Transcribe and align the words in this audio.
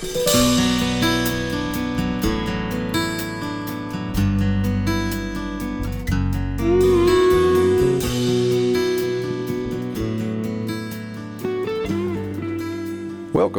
Welcome, 0.00 0.16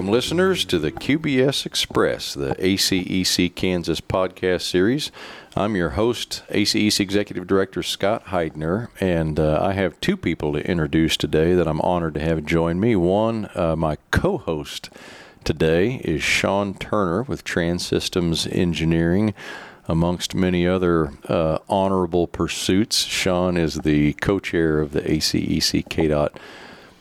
listeners, 0.09 0.65
to 0.65 0.79
the 0.79 0.91
QBS 0.91 1.67
Express, 1.67 2.33
the 2.33 2.55
ACEC 2.55 3.53
Kansas 3.53 4.01
podcast 4.01 4.61
series. 4.61 5.11
I'm 5.55 5.75
your 5.75 5.91
host, 5.91 6.41
ACEC 6.49 6.99
Executive 6.99 7.45
Director 7.45 7.83
Scott 7.83 8.25
Heidner, 8.25 8.87
and 8.99 9.39
uh, 9.39 9.59
I 9.61 9.73
have 9.73 10.01
two 10.01 10.17
people 10.17 10.53
to 10.53 10.67
introduce 10.67 11.17
today 11.17 11.53
that 11.53 11.67
I'm 11.67 11.81
honored 11.81 12.15
to 12.15 12.19
have 12.19 12.45
join 12.45 12.79
me. 12.79 12.95
One, 12.95 13.47
uh, 13.53 13.75
my 13.75 13.97
co 14.09 14.39
host 14.39 14.89
today 15.43 16.01
is 16.03 16.23
Shawn 16.23 16.73
Turner 16.75 17.23
with 17.23 17.43
Transystems 17.43 18.47
Engineering. 18.51 19.33
Amongst 19.87 20.35
many 20.35 20.67
other 20.67 21.11
uh, 21.27 21.57
honorable 21.67 22.27
pursuits, 22.27 23.03
Shawn 23.03 23.57
is 23.57 23.75
the 23.75 24.13
co 24.13 24.39
chair 24.39 24.79
of 24.79 24.91
the 24.91 25.01
ACEC 25.01 25.87
KDOT 25.87 26.37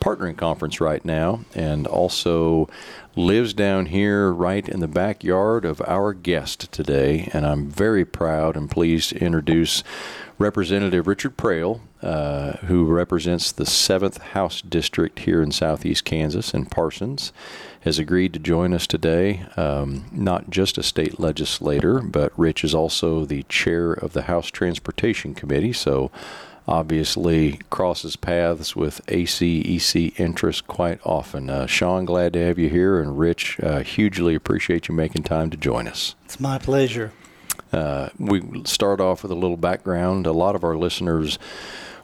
partnering 0.01 0.37
conference 0.37 0.81
right 0.81 1.05
now 1.05 1.41
and 1.55 1.87
also 1.87 2.69
lives 3.17 3.53
down 3.53 3.87
here 3.87 4.33
right 4.33 4.69
in 4.69 4.81
the 4.81 4.89
backyard 4.89 5.65
of 5.65 5.83
our 5.83 6.15
guest 6.15 6.73
today. 6.73 7.29
And 7.33 7.47
I'm 7.47 7.69
very 7.69 8.05
proud 8.05 8.57
and 8.57 8.71
pleased 8.71 9.11
to 9.11 9.19
introduce 9.19 9.85
Representative 10.41 11.07
Richard 11.07 11.37
Proehl, 11.37 11.81
uh, 12.01 12.53
who 12.65 12.87
represents 12.87 13.53
the 13.53 13.65
7th 13.65 14.17
House 14.19 14.63
District 14.63 15.19
here 15.19 15.43
in 15.43 15.53
southeast 15.53 16.07
Kansas 16.07 16.55
in 16.55 16.65
Parsons, 16.65 17.31
has 17.83 17.99
agreed 17.99 18.33
to 18.33 18.39
join 18.39 18.73
us 18.73 18.87
today. 18.87 19.45
Um, 19.59 20.07
not 20.11 20.49
just 20.49 20.79
a 20.79 20.83
state 20.83 21.21
legislator, 21.21 22.01
but 22.01 22.33
Rich 22.39 22.65
is 22.65 22.75
also 22.75 23.27
the 23.27 23.43
chair 23.51 23.93
of 23.93 24.15
the 24.15 24.23
House 24.23 24.47
Transportation 24.47 25.35
Committee. 25.35 25.75
So 25.75 26.11
obviously 26.67 27.61
crosses 27.69 28.17
paths 28.17 28.75
with 28.75 29.05
ACEC 29.09 30.19
interests 30.19 30.63
quite 30.63 31.01
often. 31.05 31.51
Uh, 31.51 31.67
Shawn, 31.67 32.07
glad 32.07 32.33
to 32.33 32.47
have 32.47 32.59
you 32.59 32.71
here, 32.71 32.99
and 32.99 33.19
Rich, 33.19 33.61
uh, 33.61 33.81
hugely 33.81 34.35
appreciate 34.35 34.89
you 34.89 34.95
making 34.95 35.25
time 35.25 35.51
to 35.51 35.59
join 35.59 35.87
us. 35.87 36.15
It's 36.25 36.41
my 36.41 36.57
pleasure. 36.57 37.13
Uh, 37.73 38.11
we 38.19 38.63
start 38.65 39.01
off 39.01 39.23
with 39.23 39.33
a 39.33 39.37
little 39.37 39.57
background. 39.57 40.27
A 40.27 40.33
lot 40.33 40.55
of 40.55 40.65
our 40.65 40.77
listeners 40.77 41.39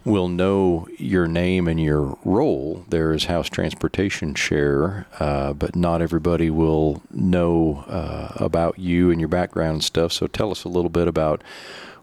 will 0.05 0.29
know 0.29 0.87
your 0.99 1.27
name 1.27 1.67
and 1.67 1.81
your 1.81 2.17
role 2.25 2.85
there 2.89 3.13
as 3.13 3.25
House 3.25 3.49
Transportation 3.49 4.35
Chair, 4.35 5.07
uh, 5.19 5.53
but 5.53 5.75
not 5.75 6.01
everybody 6.01 6.49
will 6.49 7.03
know 7.11 7.85
uh, 7.89 8.33
about 8.37 8.79
you 8.79 9.11
and 9.11 9.21
your 9.21 9.29
background 9.29 9.75
and 9.75 9.85
stuff. 9.85 10.13
So 10.13 10.29
tell 10.29 10.53
us 10.53 10.63
a 10.63 10.69
little 10.69 10.91
bit 10.91 11.09
about 11.09 11.43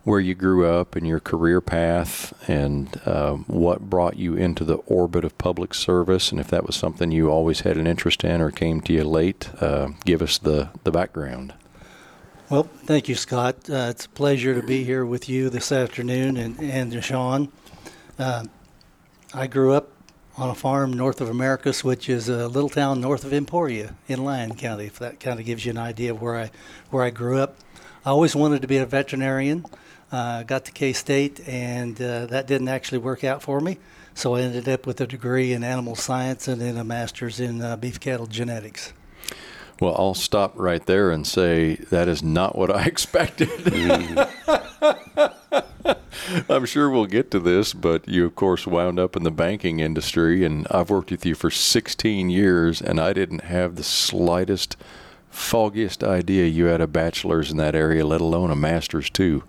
where 0.03 0.19
you 0.19 0.35
grew 0.35 0.67
up 0.67 0.97
and 0.97 1.07
your 1.07 1.21
career 1.21 1.61
path 1.61 2.33
and 2.49 2.99
uh, 3.05 3.33
what 3.33 3.89
brought 3.89 4.17
you 4.17 4.35
into 4.35 4.65
the 4.65 4.75
orbit 4.85 5.23
of 5.23 5.37
public 5.37 5.73
service 5.73 6.29
and 6.29 6.41
if 6.41 6.49
that 6.49 6.65
was 6.65 6.75
something 6.75 7.11
you 7.11 7.29
always 7.29 7.61
had 7.61 7.77
an 7.77 7.87
interest 7.87 8.23
in 8.25 8.41
or 8.41 8.51
came 8.51 8.81
to 8.81 8.91
you 8.91 9.03
late 9.05 9.49
uh, 9.61 9.87
give 10.03 10.21
us 10.21 10.37
the, 10.37 10.69
the 10.83 10.91
background 10.91 11.53
well 12.53 12.69
thank 12.83 13.09
you 13.09 13.15
scott 13.15 13.55
uh, 13.67 13.87
it's 13.89 14.05
a 14.05 14.09
pleasure 14.09 14.53
to 14.53 14.61
be 14.61 14.83
here 14.83 15.03
with 15.03 15.27
you 15.27 15.49
this 15.49 15.71
afternoon 15.71 16.37
and, 16.37 16.59
and 16.59 17.03
shawn 17.03 17.51
uh, 18.19 18.45
i 19.33 19.47
grew 19.47 19.73
up 19.73 19.89
on 20.37 20.51
a 20.51 20.53
farm 20.53 20.93
north 20.93 21.19
of 21.19 21.29
americus 21.29 21.83
which 21.83 22.07
is 22.07 22.29
a 22.29 22.47
little 22.47 22.69
town 22.69 23.01
north 23.01 23.25
of 23.25 23.33
emporia 23.33 23.95
in 24.07 24.23
lyon 24.23 24.53
county 24.53 24.85
if 24.85 24.99
that 24.99 25.19
kind 25.19 25.39
of 25.39 25.47
gives 25.47 25.65
you 25.65 25.71
an 25.71 25.79
idea 25.79 26.11
of 26.11 26.21
where 26.21 26.37
i 26.37 26.51
where 26.91 27.03
i 27.03 27.09
grew 27.09 27.39
up 27.39 27.55
i 28.05 28.11
always 28.11 28.35
wanted 28.35 28.61
to 28.61 28.67
be 28.67 28.77
a 28.77 28.85
veterinarian 28.85 29.65
uh, 30.11 30.43
got 30.43 30.63
to 30.65 30.71
K 30.71 30.93
State, 30.93 31.39
and 31.47 31.99
uh, 31.99 32.27
that 32.27 32.45
didn't 32.45 32.67
actually 32.67 32.99
work 32.99 33.23
out 33.23 33.41
for 33.41 33.59
me. 33.59 33.79
So 34.13 34.35
I 34.35 34.41
ended 34.41 34.69
up 34.69 34.85
with 34.85 35.01
a 35.01 35.07
degree 35.07 35.53
in 35.53 35.63
animal 35.63 35.95
science 35.95 36.47
and 36.47 36.61
then 36.61 36.77
a 36.77 36.83
master's 36.83 37.39
in 37.39 37.63
uh, 37.63 37.77
beef 37.77 37.99
cattle 37.99 38.27
genetics. 38.27 38.93
Well, 39.83 39.95
I'll 39.97 40.13
stop 40.13 40.53
right 40.55 40.85
there 40.85 41.11
and 41.11 41.27
say 41.27 41.75
that 41.75 42.07
is 42.07 42.23
not 42.23 42.57
what 42.57 42.73
I 42.73 42.85
expected. 42.85 43.49
I'm 46.47 46.65
sure 46.65 46.89
we'll 46.89 47.05
get 47.05 47.29
to 47.31 47.39
this, 47.41 47.73
but 47.73 48.07
you, 48.07 48.25
of 48.25 48.33
course, 48.33 48.65
wound 48.65 48.97
up 48.97 49.17
in 49.17 49.23
the 49.23 49.31
banking 49.31 49.81
industry, 49.81 50.45
and 50.45 50.65
I've 50.71 50.89
worked 50.89 51.11
with 51.11 51.25
you 51.25 51.35
for 51.35 51.51
16 51.51 52.29
years, 52.29 52.81
and 52.81 52.97
I 52.97 53.11
didn't 53.11 53.43
have 53.43 53.75
the 53.75 53.83
slightest, 53.83 54.77
foggiest 55.29 56.01
idea 56.01 56.45
you 56.45 56.67
had 56.67 56.79
a 56.79 56.87
bachelor's 56.87 57.51
in 57.51 57.57
that 57.57 57.75
area, 57.75 58.05
let 58.05 58.21
alone 58.21 58.51
a 58.51 58.55
master's, 58.55 59.09
too 59.09 59.43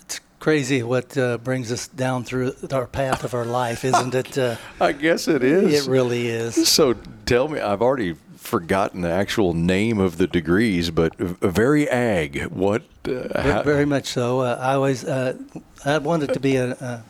It's 0.00 0.18
crazy 0.40 0.82
what 0.82 1.16
uh, 1.16 1.38
brings 1.38 1.70
us 1.70 1.86
down 1.86 2.24
through 2.24 2.54
our 2.72 2.88
path 2.88 3.22
of 3.22 3.32
our 3.32 3.44
life, 3.44 3.84
isn't 3.84 4.12
it? 4.12 4.36
Uh, 4.36 4.56
I 4.80 4.90
guess 4.90 5.28
it 5.28 5.44
is. 5.44 5.86
It 5.86 5.88
really 5.88 6.26
is. 6.26 6.68
So 6.68 6.94
tell 7.26 7.46
me, 7.46 7.60
I've 7.60 7.80
already 7.80 8.16
forgotten 8.46 9.00
the 9.02 9.10
actual 9.10 9.52
name 9.54 9.98
of 9.98 10.18
the 10.18 10.26
degrees, 10.26 10.90
but 10.90 11.16
very 11.18 11.88
ag. 11.88 12.44
What? 12.46 12.82
Uh, 13.04 13.62
very 13.62 13.84
much 13.84 14.06
so. 14.06 14.40
Uh, 14.40 14.58
I 14.60 14.74
always 14.74 15.04
uh, 15.04 15.36
I 15.84 15.98
wanted 15.98 16.32
to 16.34 16.40
be 16.40 16.56
a, 16.56 16.72
a, 16.72 17.04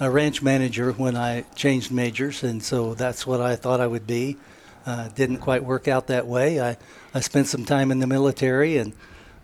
a 0.00 0.10
ranch 0.10 0.42
manager 0.42 0.92
when 0.92 1.16
I 1.16 1.42
changed 1.54 1.92
majors, 1.92 2.42
and 2.42 2.62
so 2.62 2.94
that's 2.94 3.26
what 3.26 3.40
I 3.40 3.56
thought 3.56 3.80
I 3.80 3.86
would 3.86 4.06
be. 4.06 4.36
Uh, 4.84 5.08
didn't 5.08 5.38
quite 5.38 5.64
work 5.64 5.86
out 5.86 6.08
that 6.08 6.26
way. 6.26 6.60
I 6.60 6.76
I 7.14 7.20
spent 7.20 7.46
some 7.46 7.64
time 7.64 7.90
in 7.90 7.98
the 7.98 8.06
military, 8.06 8.78
and 8.78 8.92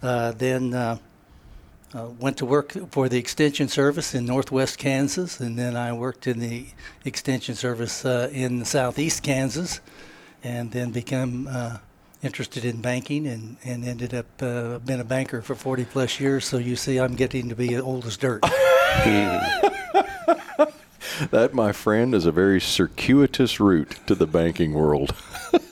then 0.00 0.98
uh, 1.94 2.08
went 2.18 2.36
to 2.38 2.44
work 2.44 2.72
for 2.90 3.08
the 3.08 3.18
Extension 3.18 3.68
Service 3.68 4.14
in 4.14 4.26
Northwest 4.26 4.78
Kansas, 4.78 5.40
and 5.40 5.58
then 5.58 5.76
I 5.76 5.92
worked 5.92 6.26
in 6.26 6.38
the 6.38 6.66
Extension 7.04 7.54
Service 7.54 8.04
uh, 8.04 8.28
in 8.32 8.64
Southeast 8.64 9.22
Kansas, 9.22 9.80
and 10.42 10.70
then 10.72 10.90
become 10.90 11.48
uh, 11.50 11.78
interested 12.22 12.64
in 12.64 12.80
banking 12.80 13.26
and, 13.26 13.56
and 13.64 13.84
ended 13.84 14.14
up 14.14 14.26
uh, 14.40 14.78
being 14.78 15.00
a 15.00 15.04
banker 15.04 15.42
for 15.42 15.54
40 15.54 15.84
plus 15.84 16.20
years. 16.20 16.44
So 16.44 16.58
you 16.58 16.76
see, 16.76 16.98
I'm 16.98 17.14
getting 17.14 17.48
to 17.48 17.54
be 17.54 17.78
old 17.78 18.06
as 18.06 18.16
dirt. 18.16 18.42
that, 21.30 21.50
my 21.52 21.72
friend, 21.72 22.14
is 22.14 22.26
a 22.26 22.32
very 22.32 22.60
circuitous 22.60 23.60
route 23.60 23.98
to 24.06 24.14
the 24.14 24.26
banking 24.26 24.72
world. 24.74 25.14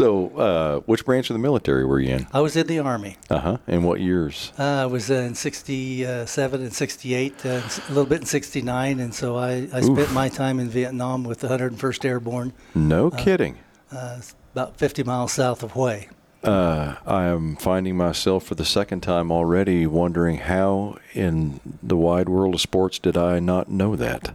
So, 0.00 0.30
uh, 0.30 0.80
which 0.86 1.04
branch 1.04 1.28
of 1.28 1.34
the 1.34 1.40
military 1.40 1.84
were 1.84 2.00
you 2.00 2.14
in? 2.14 2.26
I 2.32 2.40
was 2.40 2.56
in 2.56 2.66
the 2.66 2.78
Army. 2.78 3.18
Uh 3.28 3.38
huh. 3.38 3.56
And 3.66 3.84
what 3.84 4.00
years? 4.00 4.50
Uh, 4.58 4.62
I 4.62 4.86
was 4.86 5.10
in 5.10 5.34
67 5.34 6.62
and 6.62 6.72
68, 6.72 7.44
uh, 7.44 7.48
a 7.48 7.62
little 7.88 8.06
bit 8.06 8.20
in 8.20 8.26
69. 8.26 8.98
And 8.98 9.14
so 9.14 9.36
I, 9.36 9.68
I 9.74 9.82
spent 9.82 10.10
my 10.12 10.30
time 10.30 10.58
in 10.58 10.70
Vietnam 10.70 11.24
with 11.24 11.40
the 11.40 11.48
101st 11.48 12.04
Airborne. 12.06 12.54
No 12.74 13.08
uh, 13.08 13.22
kidding. 13.22 13.58
Uh, 13.92 14.22
about 14.54 14.78
50 14.78 15.02
miles 15.02 15.32
south 15.32 15.62
of 15.62 15.72
Hue. 15.72 16.06
Uh, 16.42 16.94
I 17.06 17.24
am 17.24 17.56
finding 17.56 17.98
myself 17.98 18.44
for 18.44 18.54
the 18.54 18.64
second 18.64 19.02
time 19.02 19.30
already 19.30 19.86
wondering 19.86 20.38
how 20.38 20.96
in 21.12 21.60
the 21.82 21.96
wide 21.96 22.30
world 22.30 22.54
of 22.54 22.62
sports 22.62 22.98
did 22.98 23.18
I 23.18 23.38
not 23.38 23.68
know 23.68 23.96
that? 23.96 24.34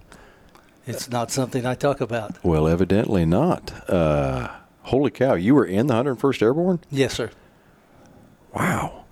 It's 0.85 1.09
not 1.09 1.31
something 1.31 1.65
I 1.65 1.73
talk 1.73 2.01
about. 2.01 2.45
Well, 2.45 2.67
evidently 2.67 3.25
not. 3.25 3.73
Holy 4.85 5.09
cow! 5.11 5.33
You 5.33 5.55
were 5.55 5.65
in 5.65 5.87
the 5.87 5.95
101st 5.95 6.41
Airborne? 6.43 6.79
Yes, 6.91 7.13
sir. 7.13 7.31
Wow, 8.53 9.05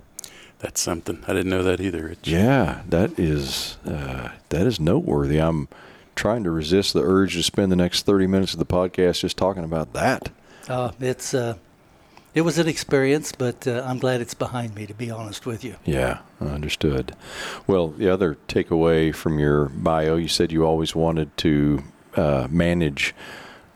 that's 0.60 0.80
something. 0.80 1.24
I 1.28 1.34
didn't 1.34 1.50
know 1.50 1.64
that 1.64 1.82
either. 1.82 2.10
It's 2.10 2.28
yeah, 2.28 2.84
that 2.90 3.18
is 3.20 3.78
uh, 3.86 4.30
that 4.50 4.68
is 4.68 4.80
noteworthy. 4.80 5.40
I'm 5.40 5.68
trying 6.16 6.44
to 6.44 6.52
resist 6.52 6.94
the 6.94 7.02
urge 7.02 7.34
to 7.34 7.44
spend 7.44 7.72
the 7.72 7.76
next 7.76 8.06
30 8.06 8.28
minutes 8.28 8.54
of 8.54 8.60
the 8.60 8.66
podcast 8.66 9.22
just 9.22 9.36
talking 9.36 9.64
about 9.64 9.94
that. 9.94 10.30
Uh, 10.70 10.92
it's 11.00 11.34
uh, 11.34 11.58
it 12.36 12.42
was 12.42 12.60
an 12.60 12.68
experience, 12.68 13.32
but 13.32 13.68
uh, 13.68 13.84
I'm 13.84 13.98
glad 13.98 14.22
it's 14.22 14.36
behind 14.36 14.76
me. 14.76 14.86
To 14.86 14.94
be 14.94 15.10
honest 15.10 15.46
with 15.46 15.64
you. 15.64 15.76
Yeah, 15.86 16.20
understood. 16.40 17.16
Well, 17.66 17.90
the 17.90 18.10
other 18.10 18.38
takeaway 18.48 19.14
from 19.14 19.40
your 19.40 19.70
bio, 19.70 20.18
you 20.18 20.28
said 20.28 20.52
you 20.52 20.66
always 20.66 20.96
wanted 20.96 21.36
to 21.38 21.84
uh, 22.16 22.48
manage 22.50 23.16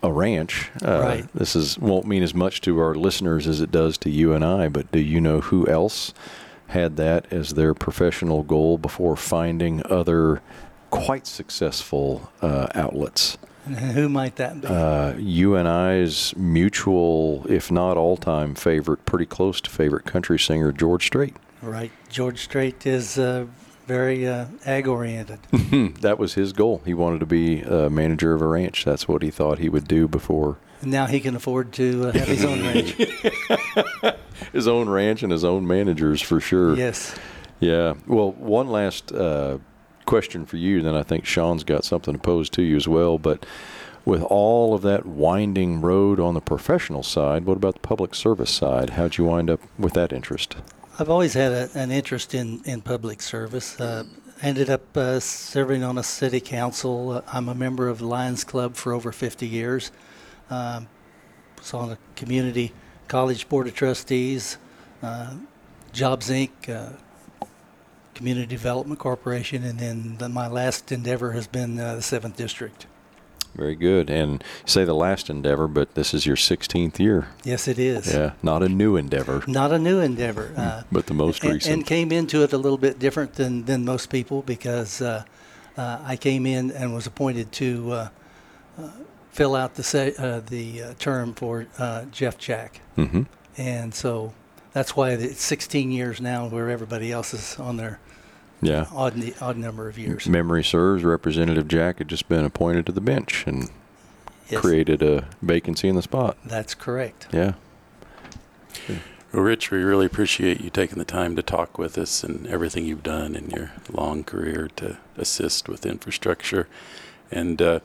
a 0.04 0.12
ranch. 0.12 0.70
Uh, 0.86 1.02
right. 1.02 1.34
This 1.34 1.56
is 1.56 1.78
won't 1.80 2.06
mean 2.06 2.24
as 2.24 2.34
much 2.34 2.62
to 2.62 2.80
our 2.80 2.96
listeners 2.96 3.48
as 3.48 3.62
it 3.62 3.72
does 3.72 3.98
to 4.00 4.10
you 4.10 4.34
and 4.34 4.44
I. 4.44 4.70
But 4.70 4.92
do 4.92 5.00
you 5.00 5.20
know 5.20 5.42
who 5.42 5.68
else 5.68 6.14
had 6.68 6.98
that 6.98 7.32
as 7.32 7.54
their 7.54 7.74
professional 7.74 8.44
goal 8.44 8.78
before 8.78 9.16
finding 9.16 9.82
other 9.90 10.42
quite 10.90 11.28
successful 11.28 12.32
uh, 12.42 12.68
outlets? 12.76 13.38
Who 13.68 14.08
might 14.08 14.38
that 14.38 14.62
be? 14.62 14.68
Uh, 14.68 15.14
you 15.18 15.56
and 15.56 15.68
I's 15.68 16.34
mutual, 16.38 17.46
if 17.50 17.70
not 17.70 17.98
all-time 17.98 18.56
favorite, 18.56 19.06
pretty 19.06 19.26
close 19.26 19.60
to 19.60 19.70
favorite 19.70 20.06
country 20.06 20.40
singer 20.40 20.72
George 20.72 21.08
Strait. 21.08 21.36
Right. 21.62 21.92
George 22.10 22.40
Strait 22.40 22.86
is 22.86 23.18
uh, 23.20 23.46
very 23.88 24.28
uh, 24.28 24.46
ag 24.66 24.88
oriented. 24.88 25.40
that 26.02 26.20
was 26.20 26.34
his 26.34 26.54
goal. 26.54 26.82
He 26.86 26.94
wanted 26.94 27.20
to 27.22 27.26
be 27.26 27.62
a 27.62 27.90
manager 27.90 28.34
of 28.34 28.42
a 28.42 28.48
ranch. 28.48 28.84
That's 28.86 29.08
what 29.08 29.24
he 29.24 29.32
thought 29.32 29.60
he 29.60 29.70
would 29.70 29.88
do 29.88 30.08
before 30.08 30.58
And 30.82 30.92
now 30.92 31.06
he 31.06 31.20
can 31.20 31.36
afford 31.36 31.72
to 31.74 32.10
uh, 32.10 32.12
have 32.12 32.28
his 32.28 32.44
own 32.46 32.62
ranch. 32.62 32.92
his 34.54 34.68
own 34.68 34.90
ranch 34.90 35.24
and 35.24 35.32
his 35.32 35.44
own 35.46 35.66
managers 35.66 36.22
for 36.22 36.40
sure. 36.40 36.76
yes. 36.76 37.16
Yeah. 37.60 37.96
Well, 38.06 38.34
one 38.34 38.68
last 38.68 39.12
uh, 39.12 39.58
question 40.06 40.46
for 40.46 40.58
you, 40.58 40.82
then 40.82 40.96
I 40.96 41.02
think 41.04 41.26
Sean's 41.26 41.64
got 41.64 41.84
something 41.84 42.14
to 42.14 42.20
pose 42.20 42.50
to 42.52 42.62
you 42.62 42.76
as 42.76 42.88
well. 42.88 43.18
But 43.18 43.46
with 44.06 44.22
all 44.24 44.74
of 44.74 44.84
that 44.84 45.06
winding 45.06 45.82
road 45.82 46.20
on 46.20 46.34
the 46.34 46.42
professional 46.42 47.04
side, 47.04 47.46
what 47.46 47.58
about 47.58 47.74
the 47.76 47.80
public 47.80 48.14
service 48.16 48.52
side? 48.52 48.92
How'd 48.92 49.18
you 49.18 49.26
wind 49.26 49.50
up 49.50 49.62
with 49.80 49.94
that 49.94 50.14
interest? 50.14 50.56
I've 51.00 51.12
always 51.12 51.36
had 51.36 51.52
a, 51.52 51.70
an 51.76 51.92
interest 51.92 52.34
in, 52.34 52.64
in 52.66 52.82
public 52.82 53.22
service. 53.22 53.80
Uh, 53.80 54.06
ended 54.42 54.72
up 54.72 54.98
uh, 54.98 55.20
serving 55.20 55.84
on 55.84 56.00
a 56.00 56.04
city 56.04 56.40
council. 56.40 57.12
Uh, 57.12 57.22
I'm 57.32 57.50
a 57.50 57.54
member 57.54 57.88
of 57.88 58.00
the 58.00 58.08
Lions 58.08 58.44
Club 58.44 58.76
for 58.76 58.94
over 58.94 59.12
50 59.12 59.48
years. 59.48 59.92
Um, 60.50 60.88
was 61.56 61.72
on 61.76 61.92
a 61.92 62.00
community 62.16 62.74
college 63.08 63.48
board 63.48 63.68
of 63.68 63.76
trustees, 63.76 64.58
uh, 65.04 65.36
Jobs 65.94 66.32
Inc., 66.32 66.68
uh, 66.68 66.94
Community 68.16 68.48
Development 68.48 69.00
Corporation, 69.00 69.64
and 69.64 69.78
then 69.78 70.18
the, 70.18 70.28
my 70.28 70.48
last 70.48 70.92
endeavor 70.92 71.34
has 71.34 71.46
been 71.46 71.80
uh, 71.80 71.94
the 71.94 72.02
Seventh 72.02 72.38
District. 72.38 72.88
Very 73.58 73.76
good. 73.76 74.10
And 74.10 74.44
say 74.66 74.86
the 74.86 74.94
last 74.94 75.30
endeavor, 75.30 75.68
but 75.68 75.96
this 75.96 76.14
is 76.14 76.26
your 76.26 76.36
16th 76.36 77.00
year. 77.00 77.28
Yes, 77.44 77.68
it 77.68 77.80
is. 77.80 78.14
Yeah. 78.14 78.34
Not 78.44 78.64
a 78.64 78.70
new 78.70 78.96
endeavor, 78.96 79.44
Not 79.48 79.72
a 79.72 79.80
new 79.80 80.00
endeavor. 80.00 80.54
Uh, 80.56 80.84
but 80.92 81.08
the 81.08 81.14
most 81.14 81.44
and, 81.44 81.54
recent. 81.54 81.74
and 81.74 81.86
came 81.86 82.12
into 82.12 82.44
it 82.44 82.54
a 82.54 82.58
little 82.58 82.78
bit 82.78 83.00
different 83.00 83.34
than, 83.34 83.66
than 83.66 83.84
most 83.84 84.10
people 84.10 84.44
because 84.44 85.02
uh, 85.02 85.24
uh, 85.76 86.00
I 86.04 86.16
came 86.18 86.46
in 86.46 86.72
and 86.72 86.94
was 86.94 87.08
appointed 87.08 87.52
to 87.54 87.92
uh, 87.92 88.10
uh, 88.78 88.90
fill 89.32 89.56
out 89.56 89.76
the 89.76 89.84
se- 89.84 90.16
uh, 90.18 90.42
the 90.42 90.84
uh, 90.84 90.94
term 91.00 91.34
for 91.34 91.68
uh, 91.78 92.06
Jeff 92.06 92.38
Jack, 92.38 92.82
mm-hmm. 92.98 93.24
and 93.58 93.94
so 93.94 94.34
that's 94.74 94.96
why 94.96 95.12
it's 95.12 95.44
16 95.44 95.92
years 95.92 96.20
now, 96.20 96.48
where 96.48 96.70
everybody 96.70 97.12
else 97.12 97.34
is 97.34 97.58
on 97.60 97.78
their 97.78 98.00
Yeah. 98.62 98.88
odd 98.92 99.34
odd 99.42 99.58
number 99.58 99.88
of 99.88 99.98
years. 100.00 100.28
Memory 100.28 100.64
serves, 100.64 101.04
Representative 101.04 101.68
Jack 101.68 102.00
had 102.00 102.08
just 102.08 102.28
been 102.28 102.44
appointed 102.46 102.86
to 102.88 102.92
the 102.92 103.02
bench 103.02 103.44
and 103.48 103.70
Yes, 104.50 104.62
created 104.62 105.02
a 105.04 105.28
vacancy 105.42 105.88
in 105.90 105.96
the 105.96 106.02
spot. 106.02 106.38
that's 106.46 106.74
correct. 106.74 107.28
Yeah. 107.32 107.54
Well, 109.34 109.44
Rich, 109.44 109.72
we 109.72 109.80
really 109.84 110.06
appreciate 110.06 110.62
you 110.62 110.70
taking 110.70 110.98
the 110.98 111.06
time 111.06 111.36
to 111.36 111.42
talk 111.44 111.78
with 111.78 111.98
us 111.98 112.24
and 112.24 112.48
everything 112.48 112.86
you've 112.86 113.04
done 113.04 113.36
in 113.36 113.50
your 113.50 113.72
long 113.92 114.24
career 114.24 114.70
to 114.78 114.98
assist 115.18 115.68
with 115.68 115.86
infrastructure. 115.86 116.68
And 117.30 117.62
uh, 117.62 117.80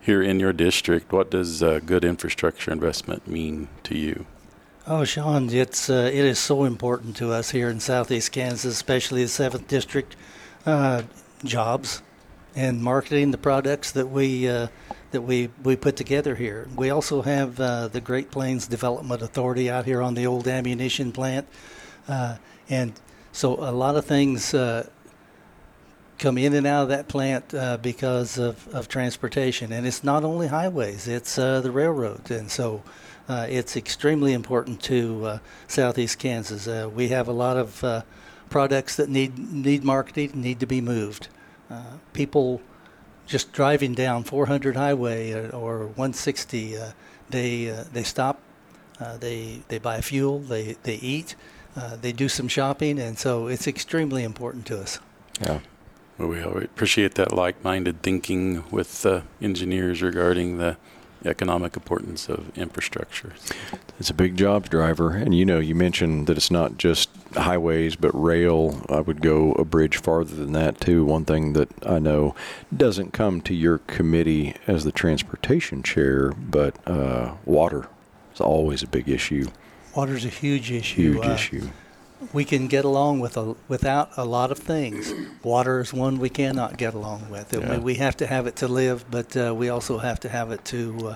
here 0.00 0.22
in 0.22 0.40
your 0.40 0.54
district, 0.54 1.12
what 1.12 1.30
does 1.30 1.62
uh, 1.62 1.80
good 1.84 2.04
infrastructure 2.04 2.70
investment 2.72 3.26
mean 3.28 3.68
to 3.84 3.96
you? 3.96 4.24
Oh, 4.88 5.02
Shawn, 5.02 5.50
it's 5.50 5.90
uh, 5.90 6.08
it 6.12 6.24
is 6.24 6.38
so 6.38 6.62
important 6.62 7.16
to 7.16 7.32
us 7.32 7.50
here 7.50 7.68
in 7.68 7.80
Southeast 7.80 8.30
Kansas, 8.30 8.72
especially 8.72 9.24
the 9.24 9.28
Seventh 9.28 9.66
District. 9.66 10.14
Uh, 10.64 11.02
jobs 11.44 12.02
and 12.54 12.80
marketing 12.80 13.32
the 13.32 13.38
products 13.38 13.90
that 13.90 14.06
we 14.06 14.48
uh, 14.48 14.68
that 15.10 15.22
we 15.22 15.50
we 15.64 15.74
put 15.74 15.96
together 15.96 16.36
here. 16.36 16.68
We 16.76 16.90
also 16.90 17.22
have 17.22 17.58
uh, 17.58 17.88
the 17.88 18.00
Great 18.00 18.30
Plains 18.30 18.68
Development 18.68 19.22
Authority 19.22 19.68
out 19.68 19.86
here 19.86 20.00
on 20.00 20.14
the 20.14 20.24
old 20.28 20.46
ammunition 20.46 21.10
plant, 21.10 21.48
uh, 22.06 22.36
and 22.68 22.92
so 23.32 23.54
a 23.54 23.72
lot 23.72 23.96
of 23.96 24.04
things. 24.04 24.54
Come 26.18 26.38
in 26.38 26.54
and 26.54 26.66
out 26.66 26.84
of 26.84 26.88
that 26.88 27.08
plant 27.08 27.54
uh, 27.54 27.76
because 27.76 28.38
of, 28.38 28.66
of 28.74 28.88
transportation. 28.88 29.72
And 29.72 29.86
it's 29.86 30.02
not 30.02 30.24
only 30.24 30.46
highways, 30.46 31.06
it's 31.06 31.38
uh, 31.38 31.60
the 31.60 31.70
railroad. 31.70 32.30
And 32.30 32.50
so 32.50 32.82
uh, 33.28 33.46
it's 33.48 33.76
extremely 33.76 34.32
important 34.32 34.80
to 34.82 35.24
uh, 35.24 35.38
Southeast 35.66 36.18
Kansas. 36.18 36.68
Uh, 36.68 36.88
we 36.92 37.08
have 37.08 37.28
a 37.28 37.32
lot 37.32 37.56
of 37.56 37.82
uh, 37.82 38.02
products 38.50 38.96
that 38.96 39.08
need, 39.08 39.38
need 39.38 39.82
marketing, 39.84 40.30
need 40.34 40.60
to 40.60 40.66
be 40.66 40.80
moved. 40.80 41.28
People 42.12 42.62
just 43.26 43.52
driving 43.52 43.92
down 43.92 44.22
400 44.22 44.76
highway 44.76 45.32
or, 45.32 45.50
or 45.50 45.78
160, 45.86 46.78
uh, 46.78 46.90
they, 47.28 47.64
they 47.92 48.04
stop, 48.04 48.40
they, 49.18 49.62
they 49.66 49.78
buy 49.78 50.00
fuel, 50.00 50.38
they, 50.38 50.76
they 50.84 50.94
eat, 50.94 51.34
they 52.00 52.12
do 52.12 52.28
some 52.28 52.46
shopping, 52.46 53.00
and 53.00 53.18
so 53.18 53.48
it's 53.48 53.66
extremely 53.66 54.22
important 54.22 54.64
to 54.66 54.80
us. 54.80 55.00
Yeah. 55.40 55.58
Well, 56.18 56.28
we 56.28 56.40
appreciate 56.40 57.14
that 57.16 57.32
like-minded 57.32 58.02
thinking 58.02 58.64
with 58.70 59.04
uh, 59.04 59.20
engineers 59.42 60.00
regarding 60.00 60.56
the 60.58 60.78
economic 61.24 61.76
importance 61.76 62.28
of 62.28 62.56
infrastructure. 62.56 63.32
It's 63.98 64.10
a 64.10 64.14
big 64.14 64.36
jobs 64.36 64.68
driver. 64.68 65.10
And 65.10 65.34
you 65.34 65.44
know, 65.44 65.58
you 65.58 65.74
mentioned 65.74 66.26
that 66.26 66.36
it's 66.36 66.50
not 66.50 66.78
just 66.78 67.10
highways, 67.34 67.96
but 67.96 68.12
rail. 68.12 68.82
I 68.88 69.00
would 69.00 69.20
go 69.20 69.52
a 69.52 69.64
bridge 69.64 69.96
farther 69.96 70.34
than 70.34 70.52
that, 70.52 70.80
too. 70.80 71.04
One 71.04 71.24
thing 71.24 71.52
that 71.54 71.68
I 71.84 71.98
know 71.98 72.34
doesn't 72.74 73.12
come 73.12 73.40
to 73.42 73.54
your 73.54 73.78
committee 73.78 74.54
as 74.66 74.84
the 74.84 74.92
transportation 74.92 75.82
chair, 75.82 76.32
but 76.32 76.76
uh, 76.88 77.34
water 77.44 77.88
is 78.32 78.40
always 78.40 78.82
a 78.82 78.86
big 78.86 79.08
issue. 79.08 79.48
Water 79.94 80.14
is 80.14 80.24
a 80.24 80.30
huge 80.30 80.70
issue. 80.70 81.12
Huge 81.14 81.26
Uh, 81.26 81.32
issue. 81.32 81.68
We 82.32 82.44
can 82.44 82.66
get 82.66 82.84
along 82.84 83.20
with 83.20 83.36
a, 83.36 83.54
without 83.68 84.10
a 84.16 84.24
lot 84.24 84.50
of 84.50 84.58
things. 84.58 85.12
Water 85.42 85.80
is 85.80 85.92
one 85.92 86.18
we 86.18 86.30
cannot 86.30 86.78
get 86.78 86.94
along 86.94 87.28
with. 87.30 87.52
Yeah. 87.52 87.78
We 87.78 87.96
have 87.96 88.16
to 88.18 88.26
have 88.26 88.46
it 88.46 88.56
to 88.56 88.68
live, 88.68 89.04
but 89.10 89.36
uh, 89.36 89.54
we 89.54 89.68
also 89.68 89.98
have 89.98 90.20
to 90.20 90.28
have 90.28 90.50
it 90.50 90.64
to 90.66 91.08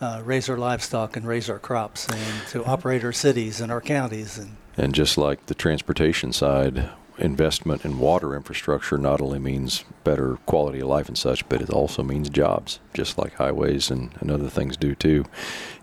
uh, 0.00 0.04
uh, 0.04 0.22
raise 0.24 0.48
our 0.48 0.56
livestock 0.56 1.16
and 1.16 1.26
raise 1.26 1.50
our 1.50 1.58
crops 1.58 2.08
and 2.08 2.48
to 2.48 2.64
operate 2.64 3.04
our 3.04 3.12
cities 3.12 3.60
and 3.60 3.70
our 3.70 3.80
counties. 3.80 4.38
And 4.38 4.56
And 4.76 4.94
just 4.94 5.18
like 5.18 5.46
the 5.46 5.54
transportation 5.54 6.32
side, 6.32 6.90
investment 7.18 7.84
in 7.84 7.98
water 7.98 8.34
infrastructure 8.34 8.98
not 8.98 9.20
only 9.20 9.38
means 9.38 9.84
better 10.04 10.36
quality 10.46 10.80
of 10.80 10.88
life 10.88 11.08
and 11.08 11.16
such, 11.16 11.48
but 11.48 11.62
it 11.62 11.70
also 11.70 12.02
means 12.02 12.28
jobs, 12.28 12.78
just 12.92 13.18
like 13.18 13.34
highways 13.34 13.90
and, 13.90 14.10
and 14.20 14.30
other 14.30 14.48
things 14.48 14.76
do 14.76 14.94
too. 14.94 15.24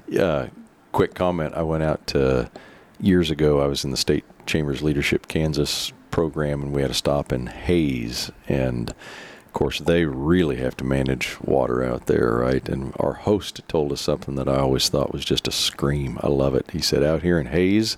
Yeah, 0.07 0.49
quick 0.91 1.15
comment. 1.15 1.55
I 1.55 1.63
went 1.63 1.83
out 1.83 2.05
to, 2.07 2.51
years 2.99 3.31
ago, 3.31 3.61
I 3.61 3.67
was 3.67 3.83
in 3.83 3.91
the 3.91 3.97
State 3.97 4.25
Chamber's 4.45 4.81
Leadership 4.81 5.27
Kansas 5.27 5.91
program, 6.11 6.61
and 6.61 6.73
we 6.73 6.81
had 6.81 6.91
a 6.91 6.95
stop 6.95 7.31
in 7.31 7.47
Hays. 7.47 8.31
And 8.47 8.89
of 8.89 9.53
course, 9.53 9.79
they 9.79 10.05
really 10.05 10.57
have 10.57 10.77
to 10.77 10.83
manage 10.83 11.39
water 11.41 11.83
out 11.83 12.05
there, 12.07 12.33
right? 12.33 12.67
And 12.67 12.93
our 12.99 13.13
host 13.13 13.61
told 13.67 13.91
us 13.91 14.01
something 14.01 14.35
that 14.35 14.47
I 14.47 14.57
always 14.57 14.89
thought 14.89 15.13
was 15.13 15.25
just 15.25 15.47
a 15.47 15.51
scream. 15.51 16.17
I 16.21 16.27
love 16.27 16.55
it. 16.55 16.71
He 16.71 16.81
said, 16.81 17.03
Out 17.03 17.21
here 17.23 17.39
in 17.39 17.47
Hays, 17.47 17.97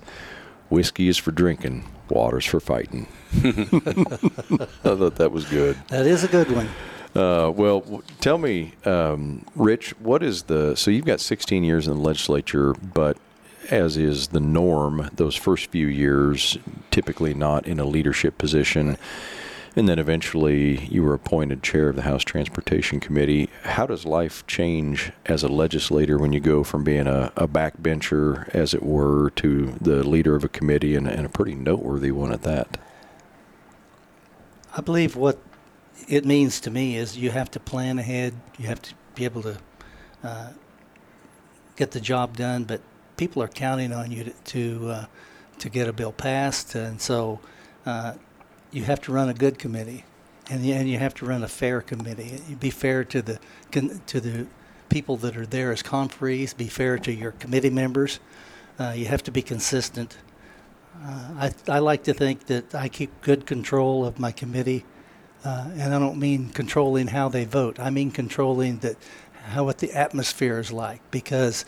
whiskey 0.70 1.08
is 1.08 1.18
for 1.18 1.32
drinking, 1.32 1.86
water's 2.10 2.46
for 2.46 2.60
fighting. 2.60 3.08
I 3.34 3.46
thought 4.84 5.16
that 5.16 5.32
was 5.32 5.46
good. 5.46 5.78
that 5.90 6.06
is 6.06 6.24
a 6.24 6.28
good 6.28 6.52
one. 6.52 6.70
Uh, 7.16 7.50
well, 7.50 8.04
tell 8.20 8.38
me, 8.38 8.74
um, 8.84 9.46
Rich, 9.56 9.92
what 10.00 10.22
is 10.22 10.44
the 10.44 10.76
so 10.76 10.92
you've 10.92 11.06
got 11.06 11.22
16 11.22 11.64
years 11.64 11.88
in 11.88 11.96
the 11.96 12.02
legislature, 12.02 12.74
but 12.74 13.18
as 13.70 13.98
is 13.98 14.28
the 14.28 14.40
norm, 14.40 15.10
those 15.16 15.36
first 15.36 15.68
few 15.68 15.88
years, 15.88 16.58
typically 16.92 17.34
not 17.34 17.68
in 17.68 17.80
a 17.80 17.86
leadership 17.86 18.38
position, 18.38 18.98
and 19.76 19.90
then 19.90 20.00
eventually 20.00 20.86
you 20.86 21.04
were 21.04 21.14
appointed 21.14 21.62
chair 21.62 21.90
of 21.90 21.98
the 21.98 22.04
House 22.04 22.24
Transportation 22.24 23.00
Committee. 23.00 23.50
How 23.64 23.86
does 23.86 24.06
life 24.06 24.48
change 24.48 25.12
as 25.26 25.44
a 25.44 25.50
legislator 25.50 26.18
when 26.18 26.32
you 26.32 26.40
go 26.40 26.64
from 26.64 26.84
being 26.84 27.08
a, 27.08 27.32
a 27.36 27.48
backbencher, 27.48 28.48
as 28.56 28.74
it 28.74 28.84
were, 28.84 29.32
to 29.32 29.76
the 29.82 30.08
leader 30.08 30.36
of 30.36 30.46
a 30.46 30.50
committee 30.50 30.96
and, 30.96 31.08
and 31.08 31.26
a 31.26 31.30
pretty 31.30 31.56
noteworthy 31.56 32.12
one 32.12 32.32
at 32.32 32.44
that? 32.44 32.78
I 34.78 34.82
believe 34.82 35.16
what 35.16 35.40
it 36.08 36.26
means 36.26 36.60
to 36.62 36.72
me 36.72 36.96
is 36.96 37.18
you 37.18 37.32
have 37.32 37.52
to 37.52 37.60
plan 37.60 38.00
ahead. 38.00 38.34
You 38.58 38.68
have 38.68 38.82
to 38.82 38.94
be 39.16 39.26
able 39.26 39.42
to 39.42 39.58
uh, 40.24 40.50
get 41.76 41.92
the 41.92 42.02
job 42.02 42.38
done, 42.38 42.64
but 42.64 42.82
people 43.18 43.42
are 43.42 43.48
counting 43.48 43.94
on 43.94 44.12
you 44.12 44.26
to 44.26 44.32
to, 44.32 44.90
uh, 44.90 45.06
to 45.60 45.70
get 45.70 45.88
a 45.88 45.94
bill 45.94 46.12
passed, 46.12 46.76
and 46.76 47.00
so 47.00 47.40
uh, 47.86 48.14
you 48.72 48.84
have 48.84 49.02
to 49.02 49.12
run 49.12 49.30
a 49.30 49.34
good 49.34 49.58
committee, 49.58 50.04
and 50.50 50.66
you, 50.66 50.74
and 50.74 50.90
you 50.90 50.98
have 50.98 51.14
to 51.16 51.26
run 51.26 51.44
a 51.44 51.48
fair 51.48 51.82
committee. 51.82 52.42
You 52.48 52.56
be 52.56 52.70
fair 52.70 53.04
to 53.06 53.22
the 53.22 53.40
to 53.72 54.20
the 54.20 54.48
people 54.90 55.18
that 55.18 55.36
are 55.38 55.46
there 55.46 55.72
as 55.72 55.82
conferees. 55.82 56.54
Be 56.54 56.68
fair 56.68 56.98
to 57.00 57.12
your 57.14 57.32
committee 57.32 57.70
members. 57.70 58.20
Uh, 58.80 58.94
you 58.96 59.06
have 59.06 59.24
to 59.24 59.32
be 59.32 59.42
consistent. 59.42 60.18
Uh, 61.04 61.30
I, 61.38 61.54
I 61.68 61.80
like 61.80 62.04
to 62.04 62.14
think 62.14 62.46
that 62.48 62.74
I 62.74 62.90
keep 62.90 63.22
good 63.22 63.46
control 63.46 64.06
of 64.06 64.20
my 64.20 64.32
committee, 64.32 64.86
uh, 65.44 65.70
and 65.78 65.94
I 65.94 66.00
don't 66.00 66.18
mean 66.18 66.50
controlling 66.50 67.08
how 67.08 67.30
they 67.30 67.46
vote. 67.46 67.80
I 67.80 67.90
mean 67.90 68.12
controlling 68.12 68.80
that 68.80 68.98
how 69.48 69.64
what 69.66 69.78
the 69.78 69.92
atmosphere 69.92 70.60
is 70.60 70.72
like, 70.72 71.02
because 71.12 71.66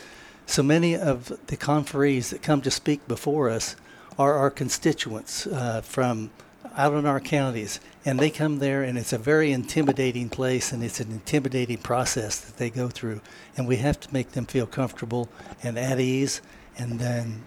so 0.47 0.63
many 0.63 0.95
of 0.95 1.31
the 1.47 1.57
conferees 1.57 2.31
that 2.31 2.41
come 2.41 2.61
to 2.61 2.71
speak 2.71 3.07
before 3.07 3.49
us 3.49 3.75
are 4.17 4.33
our 4.33 4.49
constituents 4.49 5.45
uh, 5.45 5.81
from 5.81 6.31
out 6.75 6.93
in 6.93 7.05
our 7.05 7.19
counties, 7.19 7.79
and 8.05 8.19
they 8.19 8.29
come 8.29 8.59
there, 8.59 8.83
and 8.83 8.97
it's 8.97 9.13
a 9.13 9.17
very 9.17 9.51
intimidating 9.51 10.29
place, 10.29 10.71
and 10.71 10.83
it's 10.83 10.99
an 10.99 11.11
intimidating 11.11 11.77
process 11.77 12.39
that 12.39 12.57
they 12.57 12.69
go 12.69 12.87
through, 12.87 13.19
and 13.55 13.67
we 13.67 13.77
have 13.77 13.99
to 13.99 14.13
make 14.13 14.31
them 14.31 14.45
feel 14.45 14.65
comfortable 14.65 15.27
and 15.63 15.77
at 15.77 15.99
ease, 15.99 16.41
and 16.77 16.99
then 16.99 17.43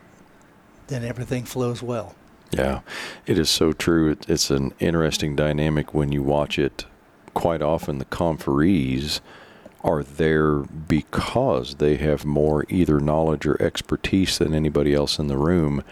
then 0.88 1.04
everything 1.04 1.44
flows 1.44 1.82
well. 1.82 2.16
Yeah, 2.50 2.80
it 3.24 3.38
is 3.38 3.48
so 3.48 3.72
true. 3.72 4.16
It's 4.26 4.50
an 4.50 4.74
interesting 4.80 5.36
dynamic 5.36 5.94
when 5.94 6.10
you 6.10 6.22
watch 6.22 6.58
it. 6.58 6.84
Quite 7.32 7.62
often, 7.62 7.98
the 7.98 8.04
conferees 8.06 9.20
are 9.82 10.02
there 10.02 10.58
because 10.58 11.76
they 11.76 11.96
have 11.96 12.24
more 12.24 12.64
either 12.68 13.00
knowledge 13.00 13.46
or 13.46 13.60
expertise 13.62 14.38
than 14.38 14.54
anybody 14.54 14.94
else 14.94 15.18
in 15.18 15.28
the 15.28 15.36
room, 15.38 15.82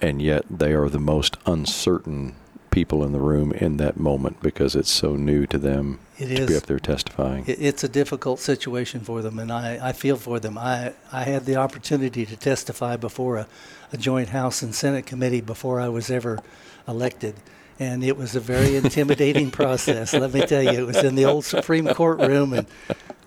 and 0.00 0.20
yet 0.22 0.44
they 0.50 0.72
are 0.72 0.88
the 0.88 0.98
most 0.98 1.36
uncertain 1.46 2.34
people 2.70 3.04
in 3.04 3.12
the 3.12 3.20
room 3.20 3.52
in 3.52 3.76
that 3.76 3.96
moment 3.96 4.42
because 4.42 4.74
it's 4.74 4.90
so 4.90 5.14
new 5.14 5.46
to 5.46 5.58
them 5.58 6.00
It 6.18 6.26
to 6.26 6.46
be 6.46 6.52
is. 6.54 6.58
up 6.58 6.66
there 6.66 6.80
testifying. 6.80 7.44
It's 7.46 7.84
a 7.84 7.88
difficult 7.88 8.40
situation 8.40 9.00
for 9.00 9.22
them, 9.22 9.38
and 9.38 9.52
I, 9.52 9.90
I 9.90 9.92
feel 9.92 10.16
for 10.16 10.40
them. 10.40 10.58
I, 10.58 10.92
I 11.12 11.22
had 11.22 11.46
the 11.46 11.54
opportunity 11.56 12.26
to 12.26 12.36
testify 12.36 12.96
before 12.96 13.36
a, 13.36 13.46
a 13.92 13.96
joint 13.96 14.30
House 14.30 14.60
and 14.62 14.74
Senate 14.74 15.06
committee 15.06 15.40
before 15.40 15.80
I 15.80 15.88
was 15.88 16.10
ever 16.10 16.40
elected. 16.88 17.36
And 17.78 18.02
it 18.02 18.16
was 18.16 18.34
a 18.34 18.40
very 18.40 18.74
intimidating 18.82 19.50
process. 19.52 20.12
Let 20.12 20.34
me 20.34 20.44
tell 20.44 20.62
you, 20.62 20.70
it 20.72 20.86
was 20.86 20.96
in 21.02 21.14
the 21.14 21.26
old 21.26 21.44
Supreme 21.44 21.86
Court 21.88 22.18
room, 22.18 22.52
and 22.52 22.66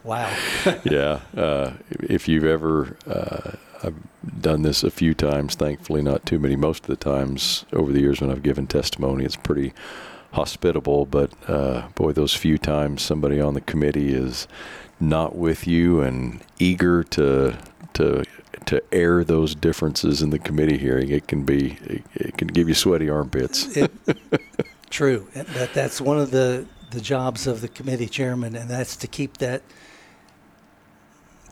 wow. 0.07 0.35
yeah, 0.83 1.21
uh, 1.35 1.73
if 2.01 2.27
you've 2.27 2.45
ever, 2.45 2.97
uh, 3.05 3.51
I've 3.83 3.95
done 4.41 4.63
this 4.63 4.83
a 4.83 4.91
few 4.91 5.13
times. 5.13 5.55
Thankfully, 5.55 6.01
not 6.01 6.25
too 6.25 6.39
many. 6.39 6.55
Most 6.55 6.83
of 6.83 6.87
the 6.87 6.95
times 6.95 7.65
over 7.73 7.91
the 7.91 7.99
years 7.99 8.21
when 8.21 8.31
I've 8.31 8.43
given 8.43 8.67
testimony, 8.67 9.25
it's 9.25 9.35
pretty 9.35 9.73
hospitable. 10.33 11.05
But 11.05 11.31
uh, 11.47 11.89
boy, 11.95 12.13
those 12.13 12.33
few 12.33 12.57
times 12.57 13.01
somebody 13.01 13.39
on 13.39 13.53
the 13.53 13.61
committee 13.61 14.13
is 14.13 14.47
not 14.99 15.35
with 15.35 15.67
you 15.67 16.01
and 16.01 16.41
eager 16.59 17.03
to 17.03 17.57
to 17.93 18.23
to 18.67 18.83
air 18.91 19.23
those 19.23 19.55
differences 19.55 20.21
in 20.21 20.29
the 20.29 20.39
committee 20.39 20.77
hearing, 20.77 21.09
it 21.09 21.27
can 21.27 21.43
be 21.43 21.77
it, 21.83 22.03
it 22.15 22.37
can 22.37 22.47
give 22.47 22.67
you 22.67 22.75
sweaty 22.75 23.09
armpits. 23.09 23.75
It, 23.75 23.91
true. 24.89 25.27
That, 25.33 25.73
that's 25.73 25.99
one 25.99 26.19
of 26.19 26.31
the, 26.31 26.65
the 26.91 27.01
jobs 27.01 27.47
of 27.47 27.61
the 27.61 27.67
committee 27.67 28.07
chairman, 28.07 28.55
and 28.55 28.69
that's 28.69 28.95
to 28.97 29.07
keep 29.07 29.37
that, 29.37 29.61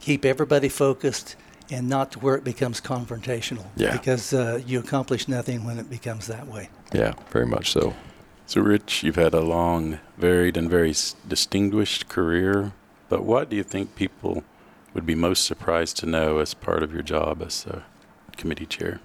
keep 0.05 0.23
everybody 0.23 0.69
focused 0.69 1.35
and 1.71 1.89
not 1.89 2.11
to 2.11 2.19
where 2.19 2.35
it 2.35 2.43
becomes 2.43 2.79
confrontational. 2.79 3.65
Yeah. 3.75 3.91
Because 3.91 4.33
uh, 4.33 4.61
you 4.65 4.79
accomplish 4.79 5.27
nothing 5.27 5.65
when 5.65 5.79
it 5.79 5.89
becomes 5.89 6.27
that 6.27 6.45
way. 6.47 6.69
Yeah, 6.93 7.13
very 7.31 7.47
much 7.47 7.71
so. 7.71 7.95
So, 8.45 8.61
Rich, 8.61 9.01
you've 9.01 9.15
had 9.15 9.33
a 9.33 9.41
long, 9.41 9.99
varied, 10.15 10.57
and 10.57 10.69
very 10.69 10.93
distinguished 11.27 12.07
career. 12.07 12.73
But 13.09 13.23
what 13.23 13.49
do 13.49 13.55
you 13.55 13.63
think 13.63 13.95
people 13.95 14.43
would 14.93 15.07
be 15.07 15.15
most 15.15 15.43
surprised 15.43 15.97
to 15.97 16.05
know 16.05 16.37
as 16.37 16.53
part 16.53 16.83
of 16.83 16.93
your 16.93 17.01
job 17.01 17.41
as 17.41 17.65
a 17.65 17.83
committee 18.37 18.67
chair? 18.67 18.99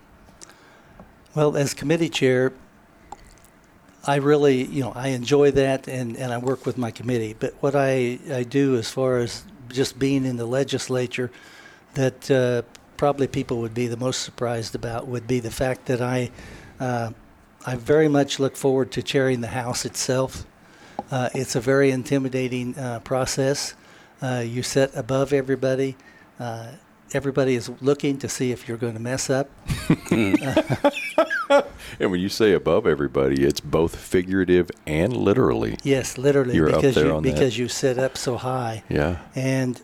Well, 1.35 1.57
as 1.57 1.73
committee 1.73 2.11
chair, 2.11 2.53
I 4.07 4.17
really, 4.17 4.65
you 4.65 4.83
know, 4.83 4.93
I 4.95 5.09
enjoy 5.09 5.53
that 5.53 5.89
and, 5.89 6.15
and 6.19 6.31
I 6.31 6.37
work 6.37 6.67
with 6.67 6.77
my 6.77 6.91
committee. 6.91 7.35
But 7.39 7.55
what 7.61 7.75
I, 7.75 8.19
I 8.31 8.43
do 8.43 8.77
as 8.77 8.91
far 8.91 9.19
as 9.19 9.45
just 9.73 9.99
being 9.99 10.25
in 10.25 10.37
the 10.37 10.47
legislature, 10.47 11.31
that 11.95 12.31
uh, 12.31 12.63
probably 12.97 13.27
people 13.27 13.61
would 13.61 13.75
be 13.75 13.87
the 13.87 13.97
most 13.97 14.23
surprised 14.23 14.75
about 14.75 15.07
would 15.07 15.27
be 15.27 15.41
the 15.41 15.51
fact 15.51 15.87
that 15.87 16.01
I, 16.01 16.31
uh, 16.79 17.11
I 17.67 17.77
very 17.77 18.09
much 18.09 18.39
look 18.39 18.57
forward 18.57 18.93
to 18.93 19.03
chairing 19.03 19.41
the 19.41 19.49
House 19.49 19.85
itself. 19.85 20.45
Uh, 21.11 21.31
it's 21.35 21.57
a 21.57 21.61
very 21.61 21.91
intimidating 21.91 22.77
uh, 22.79 23.01
process. 23.01 23.75
Uh, 24.23 24.45
you 24.47 24.63
sit 24.63 24.91
above 24.95 25.33
everybody. 25.33 25.97
Uh, 26.39 26.73
everybody 27.13 27.55
is 27.55 27.71
looking 27.81 28.19
to 28.19 28.29
see 28.29 28.53
if 28.53 28.69
you're 28.69 28.77
going 28.77 28.95
to 28.95 29.01
mess 29.01 29.31
up. 29.31 29.49
And 32.01 32.11
when 32.11 32.21
you 32.21 32.29
say 32.29 32.53
above 32.53 32.87
everybody, 32.87 33.45
it's 33.45 33.61
both 33.61 33.97
figurative 33.97 34.71
and 34.87 35.15
literally. 35.17 35.77
Yes, 35.83 36.17
literally, 36.17 36.55
You're 36.55 36.69
up 36.71 36.77
because 36.77 36.95
there 36.95 37.07
you 37.07 37.13
on 37.13 37.23
that. 37.25 37.33
because 37.35 37.59
you 37.59 37.69
sit 37.69 37.99
up 37.99 38.17
so 38.17 38.37
high, 38.37 38.83
Yeah. 38.89 39.19
and 39.35 39.81